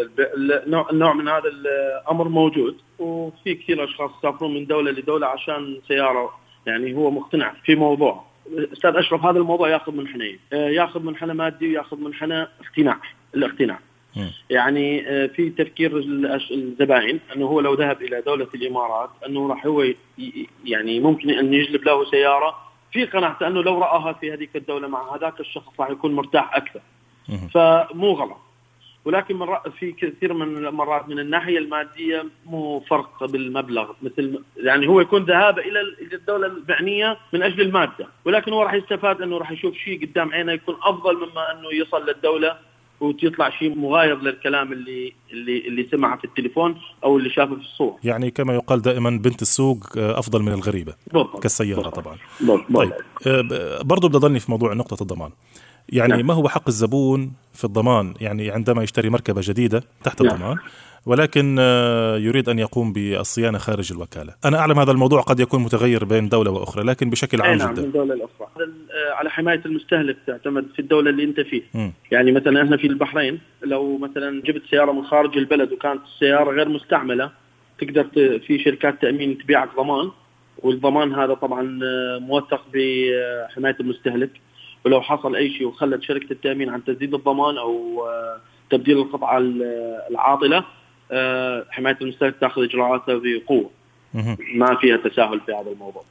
النوع 0.67 1.13
من 1.13 1.27
هذا 1.27 1.49
الأمر 1.49 2.27
موجود 2.29 2.77
وفي 2.99 3.55
كثير 3.55 3.83
اشخاص 3.83 4.11
يسافرون 4.19 4.53
من 4.53 4.65
دولة 4.65 4.91
لدولة 4.91 5.27
عشان 5.27 5.77
سيارة 5.87 6.29
يعني 6.65 6.95
هو 6.95 7.11
مقتنع 7.11 7.53
في 7.65 7.75
موضوع 7.75 8.23
أستاذ 8.73 8.95
أشرف 8.95 9.25
هذا 9.25 9.39
الموضوع 9.39 9.69
ياخذ 9.69 9.91
منحنيين 9.91 10.39
آه، 10.53 10.69
ياخذ 10.69 11.03
منحنى 11.03 11.33
مادي 11.33 11.67
وياخذ 11.67 11.97
منحنى 11.97 12.41
اقتناع 12.41 12.97
الاقتناع 13.35 13.79
يعني 14.49 15.09
آه، 15.09 15.27
في 15.27 15.49
تفكير 15.49 15.97
الزبائن 16.51 17.19
أنه 17.35 17.45
هو 17.45 17.59
لو 17.59 17.73
ذهب 17.73 18.01
إلى 18.01 18.21
دولة 18.21 18.47
الإمارات 18.55 19.09
أنه 19.27 19.47
راح 19.47 19.65
هو 19.65 19.85
يعني 20.65 20.99
ممكن 20.99 21.29
أن 21.29 21.53
يجلب 21.53 21.83
له 21.83 22.11
سيارة 22.11 22.55
في 22.91 23.05
قناعته 23.05 23.47
أنه 23.47 23.63
لو 23.63 23.79
رآها 23.79 24.13
في 24.13 24.33
هذيك 24.33 24.55
الدولة 24.55 24.87
مع 24.87 25.15
هذاك 25.15 25.39
الشخص 25.39 25.79
راح 25.79 25.89
يكون 25.89 26.15
مرتاح 26.15 26.55
أكثر. 26.55 26.81
فمو 27.53 28.11
غلط. 28.11 28.37
ولكن 29.05 29.35
من 29.35 29.47
في 29.79 29.91
كثير 29.91 30.33
من 30.33 30.65
المرات 30.65 31.09
من 31.09 31.19
الناحية 31.19 31.57
المادية 31.57 32.25
مو 32.45 32.79
فرق 32.79 33.25
بالمبلغ. 33.25 33.91
مثل 34.01 34.43
يعني 34.57 34.87
هو 34.87 35.01
يكون 35.01 35.23
ذهاب 35.23 35.59
إلى 35.59 35.81
الدولة 36.13 36.47
المعنية 36.47 37.17
من 37.33 37.43
أجل 37.43 37.61
المادة. 37.61 38.07
ولكن 38.25 38.53
هو 38.53 38.63
راح 38.63 38.73
يستفاد 38.73 39.21
أنه 39.21 39.37
راح 39.37 39.51
يشوف 39.51 39.75
شيء 39.75 40.01
قدام 40.05 40.33
عينه 40.33 40.51
يكون 40.51 40.75
أفضل 40.83 41.15
مما 41.15 41.51
أنه 41.51 41.73
يصل 41.73 42.05
للدولة 42.05 42.57
ويطلع 42.99 43.49
شيء 43.49 43.75
مغاير 43.75 44.21
للكلام 44.21 44.73
اللي 44.73 45.13
اللي 45.31 45.67
اللي 45.67 45.87
سمعه 45.91 46.17
في 46.17 46.23
التليفون 46.25 46.81
أو 47.03 47.17
اللي 47.17 47.29
شافه 47.29 47.55
في 47.55 47.61
الصور 47.61 47.99
يعني 48.03 48.31
كما 48.31 48.53
يقال 48.53 48.81
دائما 48.81 49.09
بنت 49.09 49.41
السوق 49.41 49.97
آه، 49.97 50.19
أفضل 50.19 50.41
من 50.41 50.53
الغريبة 50.53 50.93
بالضبط 51.13 51.43
كالسيارة 51.43 51.81
بالضبط. 51.81 51.95
طبعا 51.99 52.17
بالضبط. 52.39 52.75
طيب 52.75 52.93
آه، 53.27 53.81
برضو 53.81 54.07
بضلني 54.07 54.39
في 54.39 54.51
موضوع 54.51 54.73
نقطة 54.73 55.01
الضمان 55.01 55.29
يعني 55.89 56.13
نعم. 56.13 56.27
ما 56.27 56.33
هو 56.33 56.49
حق 56.49 56.67
الزبون 56.67 57.33
في 57.53 57.63
الضمان 57.63 58.13
يعني 58.21 58.51
عندما 58.51 58.83
يشتري 58.83 59.09
مركبة 59.09 59.41
جديدة 59.43 59.83
تحت 60.03 60.21
نعم. 60.21 60.33
الضمان 60.33 60.57
ولكن 61.05 61.55
آه، 61.59 62.17
يريد 62.17 62.49
أن 62.49 62.59
يقوم 62.59 62.93
بالصيانة 62.93 63.57
خارج 63.57 63.91
الوكالة. 63.91 64.33
أنا 64.45 64.59
أعلم 64.59 64.79
هذا 64.79 64.91
الموضوع 64.91 65.21
قد 65.21 65.39
يكون 65.39 65.63
متغير 65.63 66.05
بين 66.05 66.29
دولة 66.29 66.51
وأخرى 66.51 66.83
لكن 66.83 67.09
بشكل 67.09 67.41
عام 67.41 67.57
نعم 67.57 67.73
جدا. 67.73 67.81
من 67.81 67.91
دولة 67.91 68.15
لأخرى. 68.15 68.47
آه، 68.57 69.13
على 69.13 69.29
حماية 69.29 69.61
المستهلك 69.65 70.17
تعتمد 70.27 70.65
في 70.73 70.79
الدولة 70.79 71.09
اللي 71.09 71.23
أنت 71.23 71.39
فيه 71.39 71.61
م. 71.73 71.89
يعني 72.11 72.31
مثلا 72.31 72.63
إحنا 72.63 72.77
في 72.77 72.87
البحرين 72.87 73.39
لو 73.63 73.97
مثلا 73.97 74.41
جبت 74.41 74.61
سيارة 74.69 74.91
من 74.91 75.05
خارج 75.05 75.37
البلد 75.37 75.71
وكانت 75.71 76.01
السيارة 76.13 76.51
غير 76.51 76.69
مستعملة 76.69 77.31
تقدر 77.79 78.03
في 78.47 78.63
شركات 78.65 79.01
تأمين 79.01 79.37
تبيعك 79.37 79.69
ضمان 79.77 80.11
والضمان 80.57 81.13
هذا 81.13 81.33
طبعا 81.33 81.79
آه، 81.83 82.19
موثق 82.19 82.61
بحماية 82.73 83.75
المستهلك. 83.79 84.31
ولو 84.85 85.01
حصل 85.01 85.35
أي 85.35 85.49
شيء 85.49 85.67
وخلت 85.67 86.03
شركة 86.03 86.31
التأمين 86.31 86.69
عن 86.69 86.83
تسديد 86.83 87.13
الضمان 87.13 87.57
أو 87.57 88.03
تبديل 88.69 88.97
القطعة 88.97 89.37
العاطلة 90.09 90.63
حماية 91.69 91.97
المستهلك 92.01 92.35
تأخذ 92.41 92.63
إجراءاتها 92.63 93.21
بقوة. 93.23 93.69
ما 94.55 94.75
فيها 94.75 94.97
تساهل 94.97 95.39
في 95.39 95.51
هذا 95.53 95.71
الموضوع. 95.71 96.03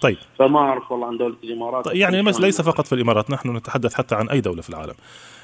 طيب. 0.00 0.16
فما 0.38 0.58
أعرف 0.58 0.92
والله 0.92 1.06
عن 1.06 1.16
دولة 1.16 1.36
الإمارات. 1.44 1.84
طيب 1.84 1.96
يعني 1.96 2.22
ليس 2.22 2.60
فقط 2.60 2.86
في 2.86 2.94
الإمارات 2.94 3.30
نحن 3.30 3.56
نتحدث 3.56 3.94
حتى 3.94 4.14
عن 4.14 4.28
أي 4.28 4.40
دولة 4.40 4.62
في 4.62 4.70
العالم. 4.70 4.94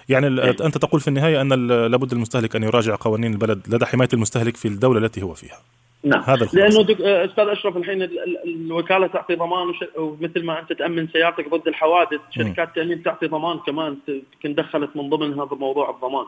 يعني 0.09 0.42
إيه؟ 0.42 0.51
أنت 0.51 0.79
تقول 0.79 1.01
في 1.01 1.09
النهاية 1.09 1.40
أن 1.40 1.66
لابد 1.66 2.12
المستهلك 2.12 2.57
أن 2.57 2.62
يراجع 2.62 2.97
قوانين 3.01 3.33
البلد 3.33 3.68
لدى 3.68 3.87
حماية 3.87 4.09
المستهلك 4.12 4.57
في 4.57 4.68
الدولة 4.68 4.99
التي 4.99 5.23
هو 5.23 5.35
فيها. 5.35 5.59
نعم. 6.05 6.23
هذا 6.23 6.49
لأنه 6.53 6.83
دك... 6.83 7.01
آه، 7.01 7.25
أستاذ 7.25 7.44
أشرف 7.44 7.77
الحين 7.77 8.09
الوكالة 8.44 9.07
تعطي 9.07 9.35
ضمان 9.35 9.68
وش... 9.68 9.85
ومثل 9.97 10.44
ما 10.44 10.61
أنت 10.61 10.73
تأمن 10.73 11.09
سيارتك 11.09 11.49
ضد 11.49 11.68
الحوادث 11.68 12.20
شركات 12.31 12.68
التامين 12.68 13.03
تعطي 13.03 13.27
ضمان 13.27 13.59
كمان 13.59 13.97
يمكن 14.09 14.55
دخلت 14.55 14.97
من 14.97 15.11
ضمن 15.11 15.33
هذا 15.33 15.55
موضوع 15.61 15.90
الضمان. 15.90 16.27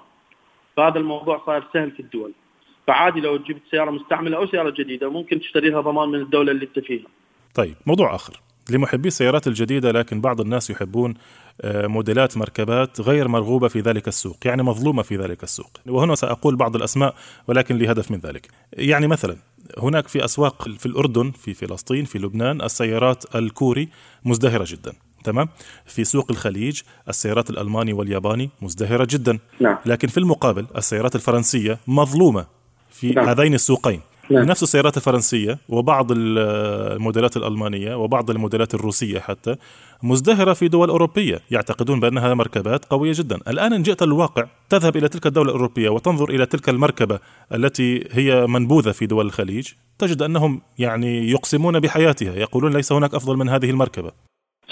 فهذا 0.76 0.98
الموضوع 0.98 1.42
صار 1.46 1.64
سهل 1.72 1.90
في 1.90 2.00
الدول. 2.00 2.32
فعادي 2.88 3.20
لو 3.20 3.36
جبت 3.36 3.62
سياره 3.70 3.90
مستعملة 3.90 4.36
أو 4.36 4.46
سيارة 4.46 4.74
جديدة 4.78 5.10
ممكن 5.10 5.40
تشتري 5.40 5.70
لها 5.70 5.80
ضمان 5.80 6.08
من 6.08 6.20
الدولة 6.20 6.52
اللي 6.52 6.64
أنت 6.64 6.86
فيها. 6.86 7.06
طيب 7.54 7.74
موضوع 7.86 8.14
آخر. 8.14 8.40
لمحبي 8.70 9.08
السيارات 9.08 9.46
الجديدة 9.46 9.92
لكن 9.92 10.20
بعض 10.20 10.40
الناس 10.40 10.70
يحبون 10.70 11.14
آه، 11.60 11.86
موديلات 11.86 12.36
مركبات 12.36 13.00
غير 13.00 13.28
مرغوبة 13.28 13.68
في 13.68 13.80
ذلك 13.80 14.08
السوق 14.08 14.36
يعني 14.44 14.62
مظلومة 14.62 15.02
في 15.02 15.16
ذلك 15.16 15.42
السوق. 15.42 15.70
وهنا 15.86 16.14
سأقول 16.14 16.56
بعض 16.56 16.76
الأسماء 16.76 17.14
ولكن 17.48 17.78
لهدف 17.78 18.10
من 18.10 18.18
ذلك. 18.18 18.48
يعني 18.72 19.06
مثلا 19.06 19.36
هناك 19.78 20.08
في 20.08 20.24
أسواق 20.24 20.68
في 20.68 20.86
الأردن 20.86 21.30
في 21.30 21.54
فلسطين 21.54 22.04
في 22.04 22.18
لبنان 22.18 22.62
السيارات 22.62 23.36
الكوري 23.36 23.88
مزدهرة 24.24 24.64
جدا. 24.68 24.92
تمام؟ 25.24 25.48
في 25.86 26.04
سوق 26.04 26.26
الخليج 26.30 26.80
السيارات 27.08 27.50
الألماني 27.50 27.92
والياباني 27.92 28.50
مزدهرة 28.62 29.06
جدا. 29.10 29.38
نعم. 29.60 29.78
لكن 29.86 30.08
في 30.08 30.18
المقابل 30.18 30.66
السيارات 30.76 31.14
الفرنسية 31.14 31.78
مظلومة 31.86 32.57
في 33.00 33.10
نعم. 33.10 33.28
هذين 33.28 33.54
السوقين 33.54 34.00
نعم. 34.30 34.44
نفس 34.44 34.62
السيارات 34.62 34.96
الفرنسية 34.96 35.58
وبعض 35.68 36.06
الموديلات 36.10 37.36
الألمانية 37.36 37.94
وبعض 37.94 38.30
الموديلات 38.30 38.74
الروسية 38.74 39.18
حتى 39.20 39.56
مزدهرة 40.02 40.52
في 40.52 40.68
دول 40.68 40.88
أوروبية 40.88 41.40
يعتقدون 41.50 42.00
بأنها 42.00 42.34
مركبات 42.34 42.84
قوية 42.84 43.12
جدا 43.14 43.36
الآن 43.48 43.72
إن 43.72 43.82
جئت 43.82 44.02
للواقع 44.02 44.46
تذهب 44.68 44.96
إلى 44.96 45.08
تلك 45.08 45.26
الدولة 45.26 45.48
الأوروبية 45.48 45.88
وتنظر 45.88 46.30
إلى 46.30 46.46
تلك 46.46 46.68
المركبة 46.68 47.18
التي 47.54 48.04
هي 48.12 48.46
منبوذة 48.46 48.92
في 48.92 49.06
دول 49.06 49.26
الخليج 49.26 49.68
تجد 49.98 50.22
أنهم 50.22 50.60
يعني 50.78 51.30
يقسمون 51.30 51.80
بحياتها 51.80 52.34
يقولون 52.34 52.72
ليس 52.72 52.92
هناك 52.92 53.14
أفضل 53.14 53.36
من 53.36 53.48
هذه 53.48 53.70
المركبة 53.70 54.12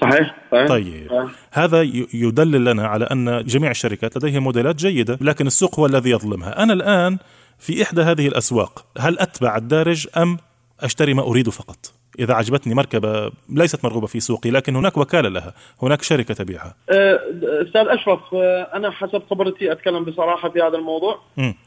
صحيح, 0.01 0.37
صحيح. 0.53 0.69
طيب 0.69 1.09
صحيح. 1.11 1.31
هذا 1.53 1.83
يدلل 2.15 2.65
لنا 2.65 2.87
على 2.87 3.05
أن 3.05 3.45
جميع 3.45 3.71
الشركات 3.71 4.17
لديها 4.17 4.41
موديلات 4.41 4.77
جيدة 4.77 5.19
لكن 5.21 5.47
السوق 5.47 5.81
هو 5.81 5.87
الذي 5.87 6.11
يظلمها 6.11 6.63
أنا 6.63 6.73
الآن 6.73 7.19
في 7.59 7.83
إحدى 7.83 8.03
هذه 8.03 8.29
الأسواق 8.29 8.87
هل 8.99 9.19
أتبع 9.19 9.57
الدارج 9.57 10.09
أم 10.17 10.39
أشتري 10.81 11.15
ما 11.15 11.23
أريد 11.23 11.49
فقط؟ 11.49 11.93
إذا 12.19 12.35
عجبتني 12.35 12.75
مركبة 12.75 13.31
ليست 13.49 13.85
مرغوبة 13.85 14.07
في 14.07 14.21
سوقي 14.21 14.51
لكن 14.51 14.77
هناك 14.77 14.97
وكالة 14.97 15.29
لها 15.29 15.55
هناك 15.83 16.03
شركة 16.03 16.35
تبيعها. 16.35 16.75
أه، 16.91 17.21
أستاذ 17.43 17.87
أشرف 17.89 18.21
أه، 18.35 18.71
أنا 18.75 18.91
حسب 18.91 19.23
خبرتي 19.31 19.73
أتكلم 19.73 20.05
بصراحة 20.05 20.49
في 20.49 20.63
هذا 20.63 20.79
الموضوع. 20.79 21.19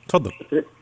تفضل. 0.08 0.32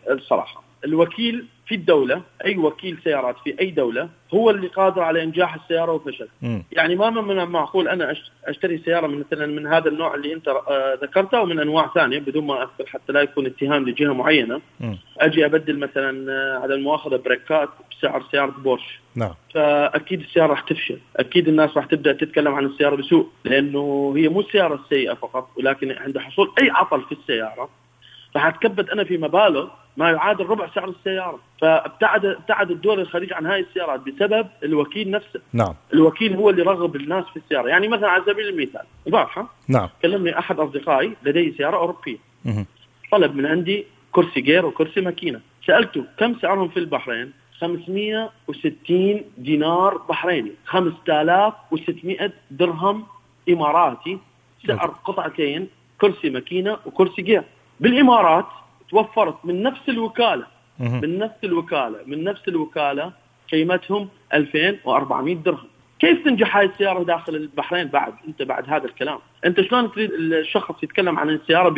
الصراحة. 0.10 0.64
الوكيل 0.86 1.46
في 1.68 1.76
الدولة 1.76 2.22
أي 2.46 2.58
وكيل 2.58 2.98
سيارات 3.04 3.36
في 3.44 3.60
أي 3.60 3.72
دولة 3.72 4.10
هو 4.34 4.50
اللي 4.50 4.68
قادر 4.68 5.02
على 5.02 5.24
إنجاح 5.24 5.56
السيارة 5.56 5.92
وفشل. 5.92 6.28
يعني 6.72 6.96
ما 6.96 7.10
من 7.10 7.40
المعقول 7.40 7.88
أنا 7.88 8.16
أشتري 8.46 8.78
سيارة 8.78 9.08
من 9.08 9.20
مثلا 9.20 9.46
من 9.46 9.68
هذا 9.68 9.90
النوع 9.90 10.16
اللي 10.16 10.34
أنت 10.34 10.48
آه، 10.48 11.00
ذكرته 11.02 11.42
ومن 11.42 11.60
أنواع 11.60 11.92
ثانية 11.96 12.20
بدون 12.20 12.46
ما 12.48 12.64
أذكر 12.64 12.86
حتى 12.86 13.14
لا 13.14 13.22
يكون 13.22 13.46
اتهام 13.46 13.90
لجهة 13.90 14.14
معينة. 14.14 14.62
م. 14.80 14.96
أجي 15.18 15.46
أبدل 15.46 15.80
مثلا 15.80 16.32
آه، 16.32 16.60
على 16.60 16.74
المؤاخذة 16.74 17.16
بريكات 17.16 17.70
بسعر 17.92 18.24
سيارة 18.32 18.52
بورش. 18.52 19.00
نعم. 19.16 19.34
فأكيد 19.54 20.20
السيارة 20.20 20.48
راح 20.48 20.62
تفشل. 20.62 21.00
أكيد 21.18 21.48
الناس 21.48 21.78
راح 21.78 21.86
تبدأ 21.86 22.14
تتكلم 22.14 22.54
عن 22.54 22.66
السيارة 22.66 22.96
بسوء 22.96 23.28
لأنه 23.46 24.14
هي 24.18 24.30
مو 24.30 24.40
السيارة 24.40 24.76
السيئة 24.76 25.14
فقط 25.14 25.50
ولكن 25.58 25.92
عند 25.92 26.18
حصول 26.18 26.52
أي 26.62 26.70
عطل 26.70 27.02
في 27.02 27.12
السيارة. 27.12 27.70
راح 28.36 28.46
أتكبد 28.46 28.90
أنا 28.90 29.04
في 29.04 29.18
مبالغ 29.18 29.68
ما 29.98 30.12
يعادل 30.12 30.46
ربع 30.46 30.70
سعر 30.76 30.90
السيارة. 30.90 31.40
فابتعد 31.62 32.26
ابتعد 32.26 32.72
الدول 32.72 33.00
الخليج 33.00 33.34
عن 33.34 33.46
هاي 33.46 33.60
السيارات 33.60 34.00
بسبب 34.00 34.48
الوكيل 34.64 35.12
نفسه. 35.12 35.42
نعم. 35.54 35.74
الوكيل 35.94 36.36
هو 36.36 36.50
اللي 36.50 36.62
رغب 36.64 36.96
الناس 36.96 37.26
في 37.26 37.38
السيارة. 37.38 37.68
يعني 37.68 37.88
مثلا 37.88 38.10
على 38.10 38.24
سبيل 38.26 38.48
المثال 38.48 38.82
البارحه 39.08 39.54
نعم. 39.68 39.90
كلمني 40.02 40.40
أحد 40.40 40.60
أصدقائي 40.60 41.14
لديه 41.24 41.58
سيارة 41.58 41.78
أوروبية. 41.78 42.18
مه. 42.46 42.66
طلب 43.12 43.36
من 43.36 43.46
عندي 43.46 43.86
كرسي 44.12 44.42
جير 44.42 44.66
وكرسي 44.66 45.02
ماكينة. 45.02 45.40
سألته 45.68 46.04
كم 46.18 46.36
سعرهم 46.42 46.68
في 46.68 46.78
البحرين؟ 46.78 47.32
560 47.60 49.22
دينار 49.38 49.98
بحريني. 49.98 50.52
5600 50.66 52.32
درهم 52.52 53.06
إماراتي. 53.50 54.20
سعر 54.68 54.96
قطعتين 55.06 55.68
كرسي 56.02 56.30
ماكينة 56.30 56.78
وكرسي 56.86 57.22
جير 57.22 57.44
بالإمارات 57.80 58.46
توفرت 58.90 59.36
من 59.44 59.64
نفس 59.64 59.90
الوكالة. 59.90 60.46
من 60.80 61.20
نفس 61.20 61.36
الوكالة. 61.44 62.00
من 62.06 62.24
نفس 62.24 62.42
الوكالة 62.48 63.12
قيمتهم 63.52 64.10
2400 64.34 65.36
درهم. 65.36 65.68
كيف 66.00 66.26
تنجح 66.26 66.58
هاي 66.58 66.66
السيارة 66.66 67.04
داخل 67.04 67.36
البحرين 67.36 67.88
بعد؟ 67.88 68.14
أنت 68.28 68.42
بعد 68.42 68.70
هذا 68.70 68.86
الكلام. 68.86 69.20
أنت 69.46 69.62
شلون 69.62 69.92
تريد 69.92 70.12
الشخص 70.14 70.84
يتكلم 70.84 71.20
عن 71.20 71.30
السيارة 71.30 71.70
ب 71.70 71.76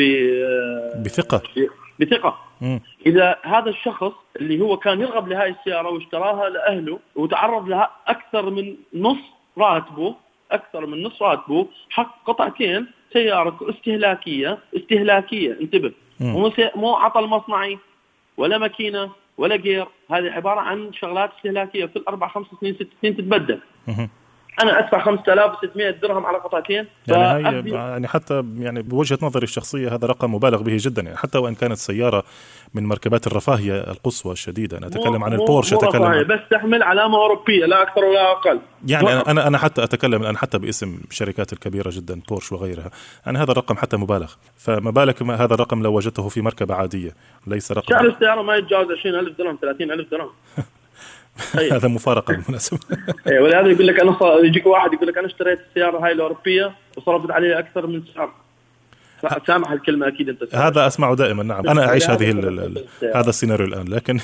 بثقة. 1.05 1.41
بثقة. 1.99 2.37
مم. 2.61 2.79
إذا 3.05 3.37
هذا 3.43 3.69
الشخص 3.69 4.11
اللي 4.35 4.61
هو 4.61 4.77
كان 4.77 5.01
يرغب 5.01 5.27
لهاي 5.27 5.49
السيارة 5.49 5.89
واشتراها 5.89 6.49
لأهله 6.49 6.99
وتعرض 7.15 7.69
لها 7.69 7.91
أكثر 8.07 8.49
من 8.49 8.75
نص 8.93 9.17
راتبه 9.57 10.15
أكثر 10.51 10.85
من 10.85 11.03
نص 11.03 11.21
راتبه 11.21 11.67
حق 11.89 12.23
قطعتين 12.25 12.87
سيارة 13.13 13.57
استهلاكية. 13.61 14.57
استهلاكية. 14.77 15.57
انتبه. 15.61 15.91
مو 16.19 16.51
مو 16.75 16.95
عطل 16.95 17.27
مصنعي 17.27 17.79
ولا 18.37 18.57
ماكينة 18.57 19.11
ولا 19.37 19.55
جير 19.55 19.87
هذه 20.11 20.31
عبارة 20.31 20.59
عن 20.59 20.93
شغلات 20.93 21.31
استهلاكية 21.37 21.85
في 21.85 21.95
الاربع 21.95 22.27
خمس 22.27 22.47
سنين 22.61 22.73
ست 22.73 22.87
سنين 23.01 23.17
تتبدل. 23.17 23.59
أنا 24.61 24.79
أدفع 24.79 24.99
5600 24.99 25.89
درهم 25.89 26.25
على 26.25 26.37
قطعتين. 26.37 26.85
يعني 27.07 27.69
يعني 27.69 28.07
حتى 28.07 28.43
يعني 28.59 28.81
بوجهة 28.81 29.17
نظري 29.21 29.43
الشخصية 29.43 29.95
هذا 29.95 30.07
رقم 30.07 30.35
مبالغ 30.35 30.61
به 30.61 30.77
جدا. 30.79 31.01
يعني 31.01 31.17
حتى 31.17 31.37
وإن 31.37 31.55
كانت 31.55 31.77
سيارة 31.77 32.23
من 32.73 32.85
مركبات 32.85 33.27
الرفاهيه 33.27 33.79
القصوى 33.79 34.33
الشديدة. 34.33 34.77
أنا 34.77 34.87
أتكلم 34.87 35.23
عن 35.23 35.33
البورش 35.33 35.73
أتكلم 35.73 36.03
عن 36.03 36.23
بس 36.23 36.39
تحمل 36.51 36.83
علامة 36.83 37.17
أوروبية 37.17 37.65
لا 37.65 37.81
أكثر 37.81 38.05
ولا 38.05 38.31
أقل. 38.31 38.59
يعني 38.87 39.09
أنا 39.09 39.47
أنا 39.47 39.57
حتى 39.57 39.83
أتكلم 39.83 40.21
الآن 40.21 40.37
حتى 40.37 40.57
باسم 40.57 40.99
الشركات 41.11 41.53
الكبيرة 41.53 41.89
جدا 41.93 42.21
بورش 42.29 42.51
وغيرها. 42.51 42.91
يعني 43.25 43.37
هذا 43.37 43.51
الرقم 43.51 43.75
حتى 43.75 43.97
مبالغ. 43.97 44.33
فما 44.57 44.91
بالك 44.91 45.21
هذا 45.21 45.53
الرقم 45.53 45.83
لو 45.83 45.93
وجدته 45.93 46.29
في 46.29 46.41
مركبة 46.41 46.75
عادية؟ 46.75 47.15
ليس 47.47 47.71
رقم 47.71 47.87
سعر 47.89 48.05
السيارة 48.05 48.41
ما 48.41 48.55
يتجاوز 48.55 48.91
20000 48.91 49.37
درهم 49.37 49.57
30000 49.61 50.11
درهم. 50.11 50.29
هذا 51.75 51.87
مفارقة 51.87 52.33
بالمناسبة. 52.33 52.79
أي 53.27 53.39
ولهذا 53.39 53.67
يقول 53.67 53.87
لك 53.87 53.99
أنا 53.99 54.17
يجيك 54.43 54.65
واحد 54.65 54.93
يقول 54.93 55.07
لك 55.07 55.17
أنا 55.17 55.27
اشتريت 55.27 55.59
السياره 55.69 56.05
هاي 56.05 56.11
الأوروبية 56.11 56.75
وصرفت 56.97 57.31
عليها 57.31 57.59
أكثر 57.59 57.87
من 57.87 58.03
سعر. 58.15 58.31
سامح 59.47 59.71
الكلمة 59.71 60.07
أكيد 60.07 60.29
أنت 60.29 60.55
هذا 60.55 60.87
أسمعه 60.87 61.15
دائما 61.15 61.43
نعم. 61.43 61.69
أنا 61.69 61.87
أعيش 61.87 62.09
هذه 62.09 62.29
هذا 63.15 63.29
السيناريو 63.29 63.67
الآن 63.67 63.87
لكن 63.87 64.19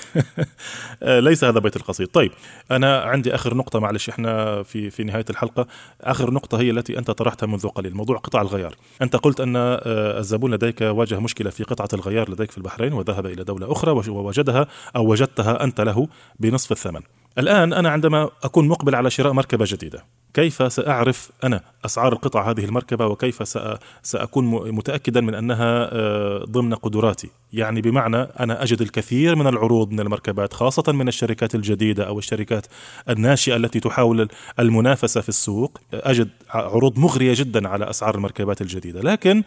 ليس 1.27 1.43
هذا 1.43 1.59
بيت 1.59 1.75
القصيد. 1.75 2.07
طيب 2.07 2.31
أنا 2.71 3.01
عندي 3.01 3.35
آخر 3.35 3.53
نقطة 3.53 3.79
معلش 3.79 4.09
إحنا 4.09 4.63
في 4.63 4.89
في 4.89 5.03
نهاية 5.03 5.25
الحلقة. 5.29 5.67
آخر 6.01 6.31
نقطة 6.31 6.59
هي 6.59 6.69
التي 6.69 6.97
أنت 6.97 7.11
طرحتها 7.11 7.47
منذ 7.47 7.67
قليل 7.67 7.95
موضوع 7.95 8.17
قطع 8.17 8.41
الغيار. 8.41 8.75
أنت 9.01 9.15
قلت 9.15 9.39
أن 9.39 9.55
آه، 9.55 10.19
الزبون 10.19 10.53
لديك 10.53 10.81
واجه 10.81 11.19
مشكلة 11.19 11.49
في 11.49 11.63
قطعة 11.63 11.89
الغيار 11.93 12.31
لديك 12.31 12.51
في 12.51 12.57
البحرين 12.57 12.93
وذهب 12.93 13.25
إلى 13.25 13.43
دولة 13.43 13.71
أخرى 13.71 13.91
ووجدها 13.91 14.67
أو 14.95 15.11
وجدتها 15.11 15.63
أنت 15.63 15.81
له 15.81 16.07
بنصف 16.39 16.71
الثمن. 16.71 17.01
الآن 17.37 17.73
أنا 17.73 17.89
عندما 17.89 18.29
أكون 18.43 18.67
مقبل 18.67 18.95
على 18.95 19.09
شراء 19.09 19.33
مركبة 19.33 19.65
جديدة 19.67 20.03
كيف 20.35 20.73
سأعرف 20.73 21.31
أنا 21.43 21.61
أسعار 21.85 22.13
القطع 22.13 22.49
هذه 22.49 22.65
المركبة 22.65 23.07
وكيف 23.07 23.57
سأكون 24.03 24.71
متأكدا 24.71 25.21
من 25.21 25.35
أنها 25.35 25.89
آه، 25.91 26.45
ضمن 26.49 26.73
قدراتي؟ 26.73 27.29
يعني 27.53 27.81
بمعنى 27.81 28.17
أنا 28.17 28.63
أجد 28.63 28.81
الكثير 28.81 29.35
من 29.35 29.47
العروض 29.47 29.91
من 29.91 29.99
المركبات 29.99 30.53
خاصة 30.53 30.91
من 30.91 31.07
الشركات 31.07 31.55
الجديدة 31.55 32.07
أو 32.07 32.19
الشركات 32.19 32.67
الناشئة 33.09 33.55
التي 33.55 33.79
تحاول 33.79 34.27
المنافسة 34.59 35.21
في 35.21 35.29
السوق 35.29 35.77
أجد 35.93 36.29
عروض 36.49 36.99
مغرية 36.99 37.33
جدا 37.35 37.67
على 37.67 37.89
أسعار 37.89 38.15
المركبات 38.15 38.61
الجديدة. 38.61 39.01
لكن 39.01 39.43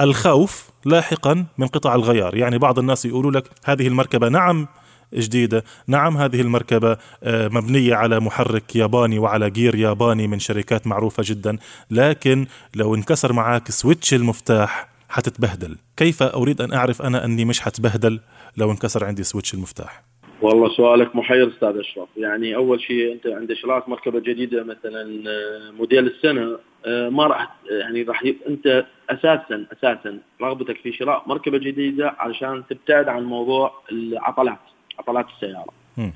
الخوف 0.00 0.70
لاحقا 0.84 1.46
من 1.58 1.66
قطع 1.66 1.94
الغيار. 1.94 2.36
يعني 2.36 2.58
بعض 2.58 2.78
الناس 2.78 3.04
يقولوا 3.04 3.30
لك 3.30 3.50
هذه 3.64 3.86
المركبة 3.86 4.28
نعم 4.28 4.68
جديدة. 5.14 5.64
نعم 5.86 6.16
هذه 6.16 6.40
المركبة 6.40 6.96
آه، 7.22 7.48
مبنية 7.48 7.94
على 7.94 8.20
محرك 8.20 8.76
ياباني 8.76 9.18
وعلى 9.18 9.50
جير 9.50 9.74
ياباني 9.74 10.26
من 10.26 10.38
شركات 10.38 10.86
معروفة 10.86 11.22
جدا. 11.26 11.58
لكن 11.90 12.46
لو 12.76 12.94
انكسر 12.94 13.32
معك 13.32 13.70
switch 13.70 14.14
المفتاح 14.14 14.88
حتتبهدل. 15.08 15.76
كيف 15.96 16.22
أريد 16.22 16.60
أن 16.60 16.72
أعرف 16.72 17.02
أنا 17.02 17.24
أني 17.24 17.44
مش 17.44 17.60
حتبهدل 17.60 18.20
لو 18.56 18.70
انكسر 18.70 19.04
عندي 19.04 19.22
switch 19.22 19.54
المفتاح؟ 19.54 20.02
والله 20.42 20.68
سؤالك 20.68 21.16
محير 21.16 21.48
أستاذ 21.48 21.78
أشرف. 21.78 22.08
يعني 22.16 22.56
أول 22.56 22.80
شيء 22.80 23.12
أنت 23.12 23.26
عند 23.26 23.52
شراء 23.52 23.90
مركبة 23.90 24.20
جديدة 24.20 24.64
مثلا 24.64 25.02
آه، 25.28 25.70
موديل 25.78 26.06
السنة 26.06 26.58
آه، 26.86 27.08
ما 27.08 27.26
راح 27.26 27.56
يعني 27.70 28.02
راح 28.02 28.22
أنت 28.48 28.86
أساسا 29.10 29.66
أساسا 29.72 30.18
رغبتك 30.42 30.76
في 30.76 30.92
شراء 30.92 31.22
مركبة 31.26 31.58
جديدة 31.58 32.14
علشان 32.18 32.62
تبتعد 32.70 33.08
عن 33.08 33.24
موضوع 33.24 33.72
العطلات. 33.92 34.58
عطلات 34.98 35.26
السيارة. 35.28 35.72
م. 35.96 36.10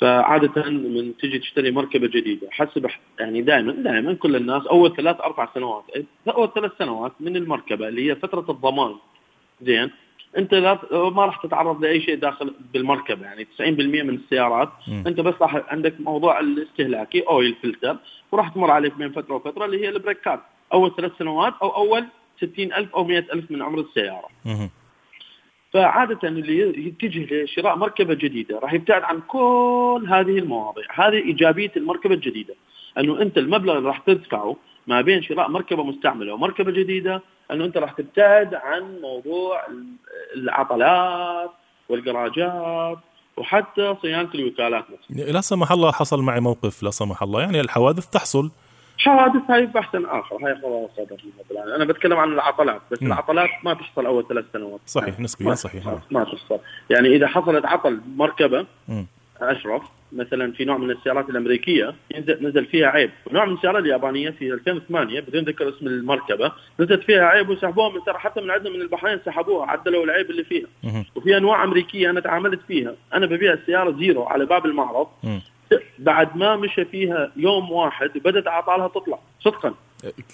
فعادة 0.00 0.70
من 0.70 1.16
تجي 1.16 1.38
تشتري 1.38 1.70
مركبة 1.70 2.06
جديدة 2.06 2.48
حسب 2.50 2.86
يعني 3.20 3.42
دائما 3.42 3.72
دائما 3.72 4.14
كل 4.14 4.36
الناس 4.36 4.66
أول 4.66 4.96
ثلاث 4.96 5.20
أربع 5.20 5.48
سنوات 5.54 5.84
أول 6.28 6.52
ثلاث 6.54 6.72
سنوات 6.78 7.12
من 7.20 7.36
المركبة 7.36 7.88
اللي 7.88 8.10
هي 8.10 8.16
فترة 8.16 8.44
الضمان 8.48 8.94
زين 9.62 9.90
أنت 10.38 10.54
لا 10.54 10.78
ما 10.92 11.24
راح 11.24 11.42
تتعرض 11.42 11.82
لأي 11.82 12.00
شيء 12.00 12.18
داخل 12.18 12.54
بالمركبة 12.72 13.24
يعني 13.24 13.44
90% 13.44 13.60
من 14.02 14.14
السيارات 14.14 14.68
م. 14.88 15.02
أنت 15.06 15.20
بس 15.20 15.34
راح 15.40 15.62
عندك 15.68 15.94
موضوع 16.00 16.40
الاستهلاكي 16.40 17.20
oil 17.20 17.56
filter 17.62 17.96
وراح 18.32 18.48
تمر 18.48 18.70
عليك 18.70 18.94
بين 18.94 19.12
فترة 19.12 19.34
وفترة 19.34 19.64
اللي 19.64 19.84
هي 19.84 19.88
البريكات 19.88 20.40
أول 20.72 20.96
ثلاث 20.96 21.12
سنوات 21.18 21.54
أو 21.62 21.68
أول 21.68 22.04
60000 22.40 22.94
أو 22.94 23.04
100000 23.04 23.50
من 23.50 23.62
عمر 23.62 23.80
السيارة. 23.80 24.28
م. 24.44 24.68
فعادة 25.72 26.28
اللي 26.28 26.86
يتجه 26.86 27.44
لشراء 27.44 27.76
مركبة 27.76 28.14
جديدة 28.14 28.58
راح 28.58 28.72
يبتعد 28.72 29.02
عن 29.02 29.20
كل 29.20 30.06
هذه 30.08 30.38
المواضيع. 30.38 30.84
هذه 30.94 31.14
إيجابية 31.14 31.72
المركبة 31.76 32.14
الجديدة. 32.14 32.54
أنه 32.98 33.22
أنت 33.22 33.38
المبلغ 33.38 33.78
اللي 33.78 33.88
راح 33.88 33.98
تدفعه 33.98 34.56
ما 34.86 35.00
بين 35.00 35.22
شراء 35.22 35.48
مركبة 35.48 35.84
مستعملة 35.84 36.34
ومركبة 36.34 36.72
جديدة 36.72 37.22
أنه 37.50 37.64
أنت 37.64 37.76
راح 37.76 37.92
تبتعد 37.92 38.54
عن 38.54 39.00
موضوع 39.00 39.66
العطلات 40.36 41.50
والجراجات 41.88 42.98
وحتى 43.36 43.96
صيانة 44.02 44.28
الوكالات 44.34 44.84
نفسها. 44.90 45.32
لا 45.32 45.40
سمح 45.40 45.72
الله 45.72 45.92
حصل 45.92 46.22
معي 46.22 46.40
موقف 46.40 46.82
لا 46.82 46.90
سمح 46.90 47.22
الله. 47.22 47.40
يعني 47.40 47.60
الحوادث 47.60 48.06
تحصل. 48.06 48.50
حوادث 49.00 49.50
هاي 49.50 49.66
بحث 49.66 49.94
آخر. 49.94 50.36
هاي 50.46 50.54
خلاص 50.54 50.90
أنا 51.76 51.84
بتكلم 51.84 52.16
عن 52.16 52.32
العطلات 52.32 52.80
بس 52.90 53.02
م. 53.02 53.06
العطلات 53.06 53.50
ما 53.64 53.74
تحصل 53.74 54.06
أول 54.06 54.28
ثلاث 54.28 54.44
سنوات. 54.52 54.80
صحيح 54.86 55.20
نسبيا 55.20 55.54
صحيح 55.54 55.86
ما, 55.86 56.00
ما 56.10 56.24
تحصل. 56.24 56.58
يعني 56.90 57.08
إذا 57.08 57.26
حصلت 57.26 57.66
عطل 57.66 58.00
مركبة 58.16 58.66
م. 58.88 59.04
أشرف 59.40 59.82
مثلا 60.12 60.52
في 60.52 60.64
نوع 60.64 60.76
من 60.76 60.90
السيارات 60.90 61.30
الأمريكية 61.30 61.94
نزل 62.40 62.66
فيها 62.66 62.86
عيب. 62.86 63.10
نوع 63.32 63.44
من 63.44 63.54
السيارات 63.54 63.82
اليابانية 63.82 64.30
في 64.30 64.52
2008 64.52 65.20
بدون 65.20 65.44
ذكر 65.44 65.68
اسم 65.68 65.86
المركبة 65.86 66.52
نزلت 66.80 67.02
فيها 67.02 67.24
عيب 67.24 67.48
وسحبوها 67.48 67.88
من 67.88 68.00
حتى 68.08 68.40
من 68.40 68.50
عندنا 68.50 68.70
من 68.70 68.80
البحرين 68.80 69.20
سحبوها 69.26 69.66
عدلوا 69.66 70.04
العيب 70.04 70.30
اللي 70.30 70.44
فيها. 70.44 70.66
وفي 71.14 71.36
أنواع 71.36 71.64
أمريكية 71.64 72.10
أنا 72.10 72.20
تعاملت 72.20 72.60
فيها. 72.68 72.94
أنا 73.14 73.26
ببيع 73.26 73.52
السيارة 73.52 73.90
zero 73.98 74.24
على 74.24 74.46
باب 74.46 74.66
المعرض. 74.66 75.06
بعد 75.98 76.36
ما 76.36 76.56
مشى 76.56 76.84
فيها 76.84 77.32
يوم 77.36 77.72
واحد 77.72 78.10
بدأت 78.24 78.46
اعطالها 78.46 78.88
تطلع 78.88 79.18
صدقا. 79.40 79.74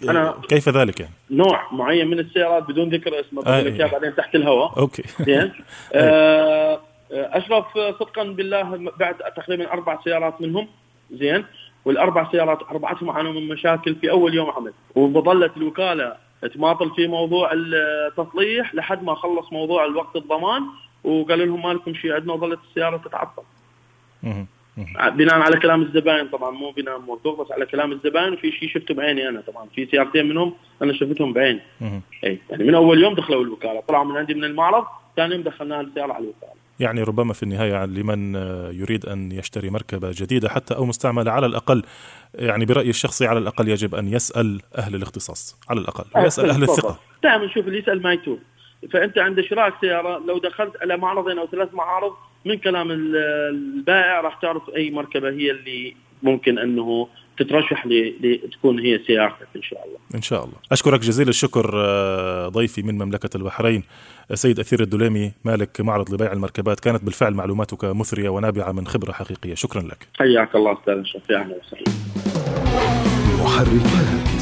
أنا 0.08 0.34
كيف 0.48 0.68
ذلك 0.68 1.00
يعني؟ 1.00 1.12
نوع 1.30 1.72
معين 1.72 2.08
من 2.08 2.18
السيارات 2.18 2.62
بدون 2.62 2.88
ذكر 2.88 3.20
اسمه 3.20 3.42
بقول 3.42 3.64
لك 3.64 3.80
إياه 3.80 3.86
بعدين 3.86 4.14
تحت 4.14 4.34
الهواء. 4.34 4.72
okay. 4.80 5.02
زين؟ 5.20 5.52
آه 5.94 6.80
أشرف 7.10 7.64
صدقا 7.74 8.22
بالله 8.22 8.90
بعد 8.98 9.14
تقريبا 9.14 9.72
أربع 9.72 9.98
سيارات 10.04 10.40
منهم 10.40 10.68
زين؟ 11.12 11.44
والأربع 11.84 12.32
سيارات 12.32 12.62
اربعتهم 12.62 13.10
عانوا 13.10 13.32
من 13.32 13.48
مشاكل 13.48 13.94
في 13.94 14.10
أول 14.10 14.34
يوم 14.34 14.50
عمل. 14.50 14.72
وظلت 14.94 15.56
الوكالة 15.56 16.16
تماطل 16.54 16.90
في 16.90 17.06
موضوع 17.06 17.50
التصليح 17.52 18.74
لحد 18.74 19.02
ما 19.02 19.14
خلص 19.14 19.52
موضوع 19.52 19.84
الوقت 19.84 20.16
الضمان 20.16 20.62
وقالوا 21.04 21.46
لهم 21.46 21.62
ما 21.62 21.72
لكم 21.72 21.94
شيء 21.94 22.12
عندنا 22.12 22.32
وظلت 22.32 22.58
السيارة 22.68 22.96
تتعطل. 22.96 23.42
بناء 25.16 25.34
على 25.34 25.56
كلام 25.56 25.82
الزبائن 25.82 26.28
طبعا 26.28 26.50
مو 26.50 26.70
بناء 26.70 26.98
موثوق 26.98 27.44
بس 27.44 27.52
على 27.52 27.66
كلام 27.66 27.92
الزبائن 27.92 28.32
وفي 28.32 28.52
شيء 28.52 28.68
شفته 28.68 28.94
بعيني 28.94 29.28
أنا 29.28 29.40
طبعا. 29.40 29.66
في 29.74 29.86
سيارتين 29.86 30.28
منهم 30.28 30.54
أنا 30.82 30.92
شفتهم 30.92 31.32
بعيني. 31.32 31.60
إي 32.24 32.38
يعني 32.50 32.64
من 32.64 32.74
أول 32.74 33.02
يوم 33.02 33.14
دخلوا 33.14 33.44
الوكالة. 33.44 33.80
طلعوا 33.80 34.04
من 34.04 34.16
عندي 34.16 34.34
من 34.34 34.44
المعرض 34.44 34.84
ثاني 35.16 35.34
يوم 35.34 35.42
دخلناها 35.42 35.80
السياره 35.80 36.12
على 36.12 36.24
الوكالة. 36.24 36.52
يعني 36.80 37.02
ربما 37.02 37.32
في 37.32 37.42
النهاية 37.42 37.86
لمن 37.86 38.34
يريد 38.74 39.06
أن 39.06 39.32
يشتري 39.32 39.70
مركبة 39.70 40.10
جديدة 40.14 40.48
حتى 40.48 40.74
أو 40.74 40.86
مستعملة 40.86 41.30
على 41.30 41.46
الأقل 41.46 41.82
يعني 42.34 42.64
برأيي 42.64 42.90
الشخصي 42.90 43.26
على 43.26 43.38
الأقل 43.38 43.68
يجب 43.68 43.94
أن 43.94 44.08
يسأل 44.08 44.60
أهل 44.78 44.94
الاختصاص 44.94 45.60
على 45.70 45.80
الأقل 45.80 46.04
ويسأل 46.16 46.50
أهل 46.50 46.62
الثقة. 46.62 46.98
دائما 47.22 47.48
شوف 47.48 47.66
اللي 47.66 47.78
يسأل 47.78 48.02
ما 48.02 48.12
يتوب 48.12 48.38
فأنت 48.92 49.18
عند 49.18 49.40
شراء 49.40 49.72
سيارة 49.80 50.22
لو 50.26 50.38
دخلت 50.38 50.72
على 50.82 50.96
معرضين 50.96 51.38
أو 51.38 51.46
ثلاث 51.46 51.74
معارض 51.74 52.12
من 52.46 52.58
كلام 52.58 52.90
البائع 52.90 54.20
راح 54.20 54.38
تعرف 54.42 54.62
أي 54.76 54.90
مركبة 54.90 55.28
هي 55.30 55.50
اللي 55.50 55.94
ممكن 56.22 56.58
أنه 56.58 57.08
تترشح 57.38 57.86
لتكون 57.86 58.78
هي 58.80 59.00
سيارتك 59.06 59.46
إن 59.56 59.62
شاء 59.62 59.84
الله. 59.86 59.98
إن 60.14 60.22
شاء 60.22 60.44
الله. 60.44 60.54
أشكرك 60.72 61.00
جزيل 61.00 61.28
الشكر 61.28 61.70
آه، 61.74 62.48
ضيفي 62.48 62.82
من 62.82 62.94
مملكة 62.94 63.36
البحرين 63.36 63.82
سيد 64.34 64.60
أثير 64.60 64.80
الدليمي 64.80 65.32
مالك 65.44 65.80
معرض 65.80 66.14
لبيع 66.14 66.32
المركبات 66.32 66.80
كانت 66.80 67.04
بالفعل 67.04 67.34
معلوماتك 67.34 67.84
مثرية 67.84 68.28
ونابعة 68.28 68.72
من 68.72 68.86
خبرة 68.86 69.12
حقيقية 69.12 69.54
شكرا 69.54 69.82
لك. 69.82 70.06
حياك 70.18 70.54
الله 70.54 70.72
أستاذ 70.72 71.02
شفيع 71.04 71.40
أهلا 71.40 71.56
وسهلا. 71.56 71.84
محركات 73.44 74.35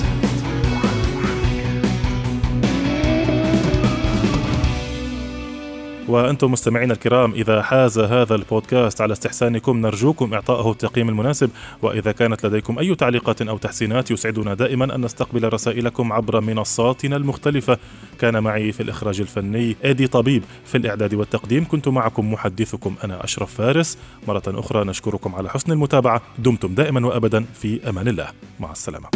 وأنتم 6.15 6.53
مستمعينا 6.53 6.93
الكرام 6.93 7.33
إذا 7.33 7.63
حاز 7.63 7.99
هذا 7.99 8.35
البودكاست 8.35 9.01
على 9.01 9.13
استحسانكم 9.13 9.81
نرجوكم 9.81 10.35
إعطائه 10.35 10.71
التقييم 10.71 11.09
المناسب. 11.09 11.51
وإذا 11.83 12.13
كانت 12.13 12.47
لديكم 12.47 12.79
أي 12.79 12.95
تعليقات 12.95 13.43
أو 13.43 13.59
تحسينات 13.59 14.11
يسعدنا 14.11 14.55
دائما 14.55 14.95
أن 14.95 15.01
نستقبل 15.01 15.53
رسائلكم 15.53 16.13
عبر 16.13 16.41
منصاتنا 16.41 17.17
المختلفة. 17.17 17.79
كان 18.19 18.43
معي 18.43 18.73
في 18.73 18.83
الإخراج 18.83 19.21
الفني 19.21 19.77
إيدي 19.85 20.07
طبيب. 20.07 20.43
في 20.65 20.79
الإعداد 20.79 21.15
والتقديم 21.15 21.69
كنت 21.69 21.89
معكم 21.89 22.33
محدثكم 22.33 22.95
أنا 23.05 23.25
أشرف 23.25 23.55
فارس. 23.55 23.99
مرة 24.29 24.43
أخرى 24.47 24.85
نشكركم 24.85 25.35
على 25.35 25.51
حسن 25.51 25.73
المتابعة. 25.73 26.23
دمتم 26.39 26.75
دائما 26.75 27.07
وأبدا 27.07 27.45
في 27.55 27.89
أمان 27.89 28.09
الله. 28.09 28.29
مع 28.61 28.73
السلامة. 28.73 29.09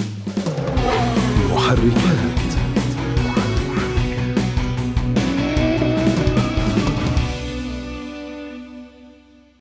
محركات. 1.50 2.47